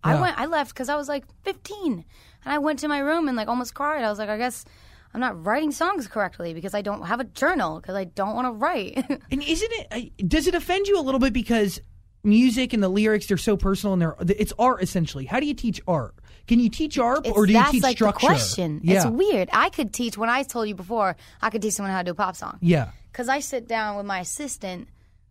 Yeah. 0.04 0.16
I 0.16 0.20
went, 0.20 0.40
I 0.40 0.46
left 0.46 0.70
because 0.72 0.88
I 0.88 0.96
was 0.96 1.08
like 1.08 1.24
15, 1.44 2.04
and 2.44 2.52
I 2.54 2.58
went 2.58 2.78
to 2.80 2.88
my 2.88 3.00
room 3.00 3.28
and 3.28 3.36
like 3.36 3.48
almost 3.48 3.74
cried. 3.74 4.02
I 4.02 4.08
was 4.08 4.18
like, 4.18 4.30
I 4.30 4.38
guess 4.38 4.64
I'm 5.12 5.20
not 5.20 5.44
writing 5.44 5.72
songs 5.72 6.06
correctly 6.08 6.54
because 6.54 6.72
I 6.72 6.82
don't 6.82 7.02
have 7.06 7.20
a 7.20 7.24
journal 7.24 7.80
because 7.80 7.96
I 7.96 8.04
don't 8.04 8.34
want 8.34 8.46
to 8.46 8.52
write. 8.52 9.04
And 9.30 9.42
isn't 9.42 9.72
it? 9.72 9.86
Uh, 9.90 10.24
does 10.26 10.46
it 10.46 10.54
offend 10.54 10.86
you 10.86 10.98
a 10.98 11.04
little 11.04 11.20
bit 11.20 11.32
because 11.34 11.80
music 12.22 12.72
and 12.72 12.82
the 12.82 12.88
lyrics 12.88 13.26
they're 13.26 13.36
so 13.36 13.56
personal 13.56 13.94
and 13.94 14.02
they're 14.02 14.16
it's 14.36 14.52
art 14.58 14.82
essentially? 14.82 15.24
How 15.26 15.40
do 15.40 15.46
you 15.46 15.54
teach 15.54 15.80
art? 15.86 16.14
Can 16.46 16.58
you 16.60 16.68
teach 16.68 16.98
art 16.98 17.26
or 17.28 17.46
do 17.46 17.52
you 17.52 17.64
teach 17.70 17.82
like 17.82 17.96
structure? 17.96 18.26
question. 18.26 18.80
Yeah. 18.82 18.96
It's 18.96 19.06
weird. 19.06 19.48
I 19.52 19.68
could 19.70 19.92
teach 19.92 20.18
when 20.18 20.28
I 20.28 20.42
told 20.42 20.68
you 20.68 20.74
before. 20.74 21.16
I 21.40 21.50
could 21.50 21.62
teach 21.62 21.74
someone 21.74 21.92
how 21.92 21.98
to 21.98 22.04
do 22.04 22.10
a 22.10 22.14
pop 22.14 22.34
song. 22.36 22.58
Yeah. 22.60 22.90
because 23.12 23.28
I 23.28 23.40
sit 23.40 23.68
down 23.68 23.96
with 23.96 24.06
my 24.06 24.20
assistant 24.20 24.88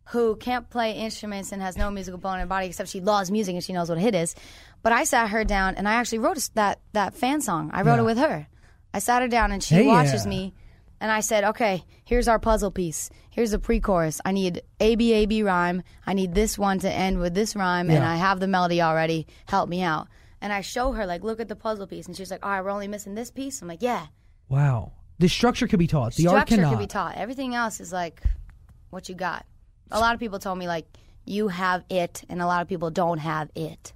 who 0.10 0.36
can't 0.38 0.70
play 0.70 0.94
instruments 0.94 1.52
and 1.52 1.62
has 1.62 1.78
no 1.78 1.92
musical 1.92 2.18
bone 2.20 2.36
in 2.36 2.40
her 2.42 2.46
body 2.48 2.68
except 2.68 2.90
she 2.90 3.00
loves 3.02 3.30
music 3.30 3.54
and 3.54 3.64
she 3.64 3.74
knows 3.74 3.90
what 3.90 3.98
a 3.98 4.02
hit 4.02 4.16
is. 4.16 4.34
But 4.82 4.92
I 4.94 5.04
sat 5.04 5.30
her 5.30 5.44
down 5.44 5.76
and 5.76 5.88
I 5.88 5.94
actually 5.96 6.20
wrote 6.20 6.38
that 6.56 6.80
that 6.94 7.14
fan 7.16 7.42
song. 7.42 7.70
I 7.74 7.82
wrote 7.82 7.96
Yeah. 7.96 8.02
it 8.02 8.06
with 8.06 8.18
her. 8.18 8.48
I 8.94 9.00
sat 9.00 9.22
her 9.22 9.28
down 9.28 9.52
and 9.52 9.62
she 9.64 9.76
Hey, 9.76 9.86
watches 9.88 10.24
yeah. 10.26 10.30
me 10.30 10.54
and 11.02 11.12
I 11.12 11.22
said, 11.22 11.44
"Okay, 11.44 11.84
here's 12.04 12.28
our 12.28 12.40
puzzle 12.40 12.72
piece. 12.72 13.10
Here's 13.30 13.52
the 13.52 13.60
pre-chorus. 13.60 14.20
I 14.26 14.32
need 14.32 14.62
A 14.80 14.96
B 14.96 15.14
A 15.14 15.26
B 15.26 15.44
rhyme. 15.44 15.84
I 16.06 16.14
need 16.14 16.34
this 16.34 16.58
one 16.58 16.80
to 16.80 16.92
end 16.92 17.20
with 17.20 17.34
this 17.34 17.56
rhyme 17.56 17.90
and 17.90 18.04
Yeah. 18.04 18.12
I 18.12 18.16
have 18.16 18.40
the 18.40 18.48
melody 18.48 18.82
already. 18.82 19.28
Help 19.46 19.70
me 19.70 19.82
out." 19.82 20.08
And 20.42 20.54
I 20.54 20.62
show 20.62 20.94
her 20.94 21.06
like, 21.06 21.24
"Look 21.24 21.40
at 21.40 21.48
the 21.48 21.56
puzzle 21.56 21.88
piece." 21.88 22.08
And 22.08 22.16
she's 22.16 22.32
like, 22.32 22.46
"All 22.46 22.52
right, 22.52 22.64
we're 22.64 22.70
only 22.72 22.88
missing 22.88 23.16
this 23.16 23.32
piece." 23.32 23.62
I'm 23.62 23.68
like, 23.68 23.82
"Yeah." 23.82 24.08
Wow. 24.48 24.94
The 25.20 25.28
structure 25.28 25.68
could 25.68 25.80
be 25.80 25.88
taught. 25.88 26.16
The 26.16 26.28
art 26.28 26.48
structure 26.48 26.56
cannot. 26.56 26.70
could 26.72 26.80
be 26.80 26.88
taught. 26.88 27.16
Everything 27.16 27.54
else 27.54 27.80
is 27.82 27.92
like 27.92 28.24
what 28.90 29.10
you 29.10 29.16
got. 29.16 29.46
A 29.92 30.00
lot 30.00 30.14
of 30.14 30.20
people 30.20 30.40
told 30.40 30.58
me 30.58 30.68
like 30.68 30.86
you 31.26 31.50
have 31.50 31.84
it, 31.90 32.24
and 32.30 32.42
a 32.42 32.46
lot 32.46 32.62
of 32.62 32.68
people 32.68 32.90
don't 32.90 33.18
have 33.20 33.50
it, 33.54 33.94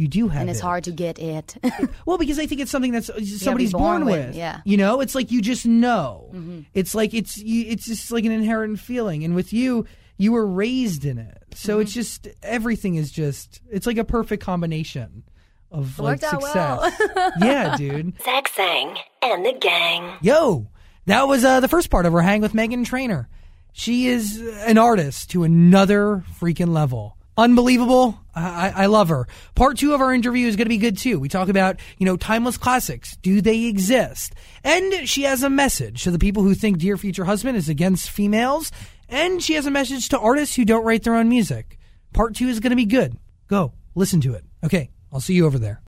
you 0.00 0.08
do 0.08 0.28
have 0.28 0.40
and 0.40 0.50
it's 0.50 0.58
it. 0.60 0.62
hard 0.62 0.84
to 0.84 0.92
get 0.92 1.18
it. 1.18 1.56
Well, 2.06 2.18
because 2.18 2.38
I 2.38 2.46
think 2.46 2.60
it's 2.60 2.70
something 2.70 2.92
that's 2.92 3.10
somebody's 3.42 3.72
born 3.72 4.02
born, 4.02 4.04
with, 4.06 4.26
with. 4.28 4.36
yeah. 4.36 4.60
You 4.64 4.76
know, 4.76 5.00
it's 5.00 5.14
like 5.14 5.30
you 5.30 5.42
just 5.42 5.66
know. 5.66 6.32
It's 6.74 6.94
like 6.94 7.14
it's 7.14 7.40
it's 7.44 7.86
just 7.86 8.10
like 8.10 8.24
an 8.24 8.32
inherent 8.32 8.80
feeling, 8.80 9.22
and 9.24 9.34
with 9.34 9.52
you, 9.52 9.86
you 10.16 10.32
were 10.32 10.46
raised 10.46 11.04
in 11.04 11.18
it, 11.18 11.38
so 11.54 11.74
Mm-hmm. 11.74 11.82
it's 11.82 11.92
just 11.92 12.28
everything 12.42 12.94
is 12.96 13.10
just 13.12 13.60
it's 13.70 13.86
like 13.86 13.98
a 13.98 14.04
perfect 14.04 14.42
combination 14.42 15.22
of 15.70 15.98
like 15.98 16.22
worked 16.22 16.34
out 16.34 16.42
success. 16.42 17.00
yeah, 17.42 17.76
dude. 17.76 18.20
Zach 18.22 18.48
Sang 18.48 18.96
and 19.22 19.44
the 19.46 19.52
gang. 19.60 20.16
Yo, 20.20 20.66
that 21.06 21.28
was 21.28 21.44
uh, 21.44 21.60
the 21.60 21.68
first 21.68 21.90
part 21.90 22.06
of 22.06 22.14
our 22.14 22.22
hang 22.22 22.40
with 22.40 22.52
Meghan 22.54 22.84
Trainor. 22.84 23.28
She 23.72 24.08
is 24.08 24.36
an 24.66 24.78
artist 24.78 25.30
to 25.30 25.44
another 25.44 26.24
freaking 26.40 26.68
level. 26.68 27.16
Unbelievable. 27.40 28.20
I, 28.34 28.70
I 28.76 28.86
love 28.86 29.08
her. 29.08 29.26
Part 29.54 29.78
two 29.78 29.94
of 29.94 30.02
our 30.02 30.12
interview 30.12 30.46
is 30.46 30.56
going 30.56 30.66
to 30.66 30.68
be 30.68 30.76
good 30.76 30.98
too. 30.98 31.18
We 31.18 31.30
talk 31.30 31.48
about, 31.48 31.80
you 31.96 32.04
know, 32.04 32.18
timeless 32.18 32.58
classics. 32.58 33.16
Do 33.16 33.40
they 33.40 33.64
exist? 33.64 34.34
And 34.62 35.08
she 35.08 35.22
has 35.22 35.42
a 35.42 35.48
message 35.48 36.04
to 36.04 36.10
the 36.10 36.18
people 36.18 36.42
who 36.42 36.54
think 36.54 36.76
Dear 36.76 36.98
Future 36.98 37.24
Husband 37.24 37.56
is 37.56 37.70
against 37.70 38.10
females. 38.10 38.70
And 39.08 39.42
she 39.42 39.54
has 39.54 39.64
a 39.64 39.70
message 39.70 40.10
to 40.10 40.18
artists 40.18 40.54
who 40.54 40.66
don't 40.66 40.84
write 40.84 41.02
their 41.02 41.14
own 41.14 41.30
music. 41.30 41.78
Part 42.12 42.34
two 42.34 42.48
is 42.48 42.60
going 42.60 42.70
to 42.70 42.76
be 42.76 42.84
good. 42.84 43.16
Go 43.48 43.72
listen 43.94 44.20
to 44.20 44.34
it. 44.34 44.44
Okay. 44.62 44.90
I'll 45.10 45.20
see 45.20 45.34
you 45.34 45.46
over 45.46 45.58
there. 45.58 45.78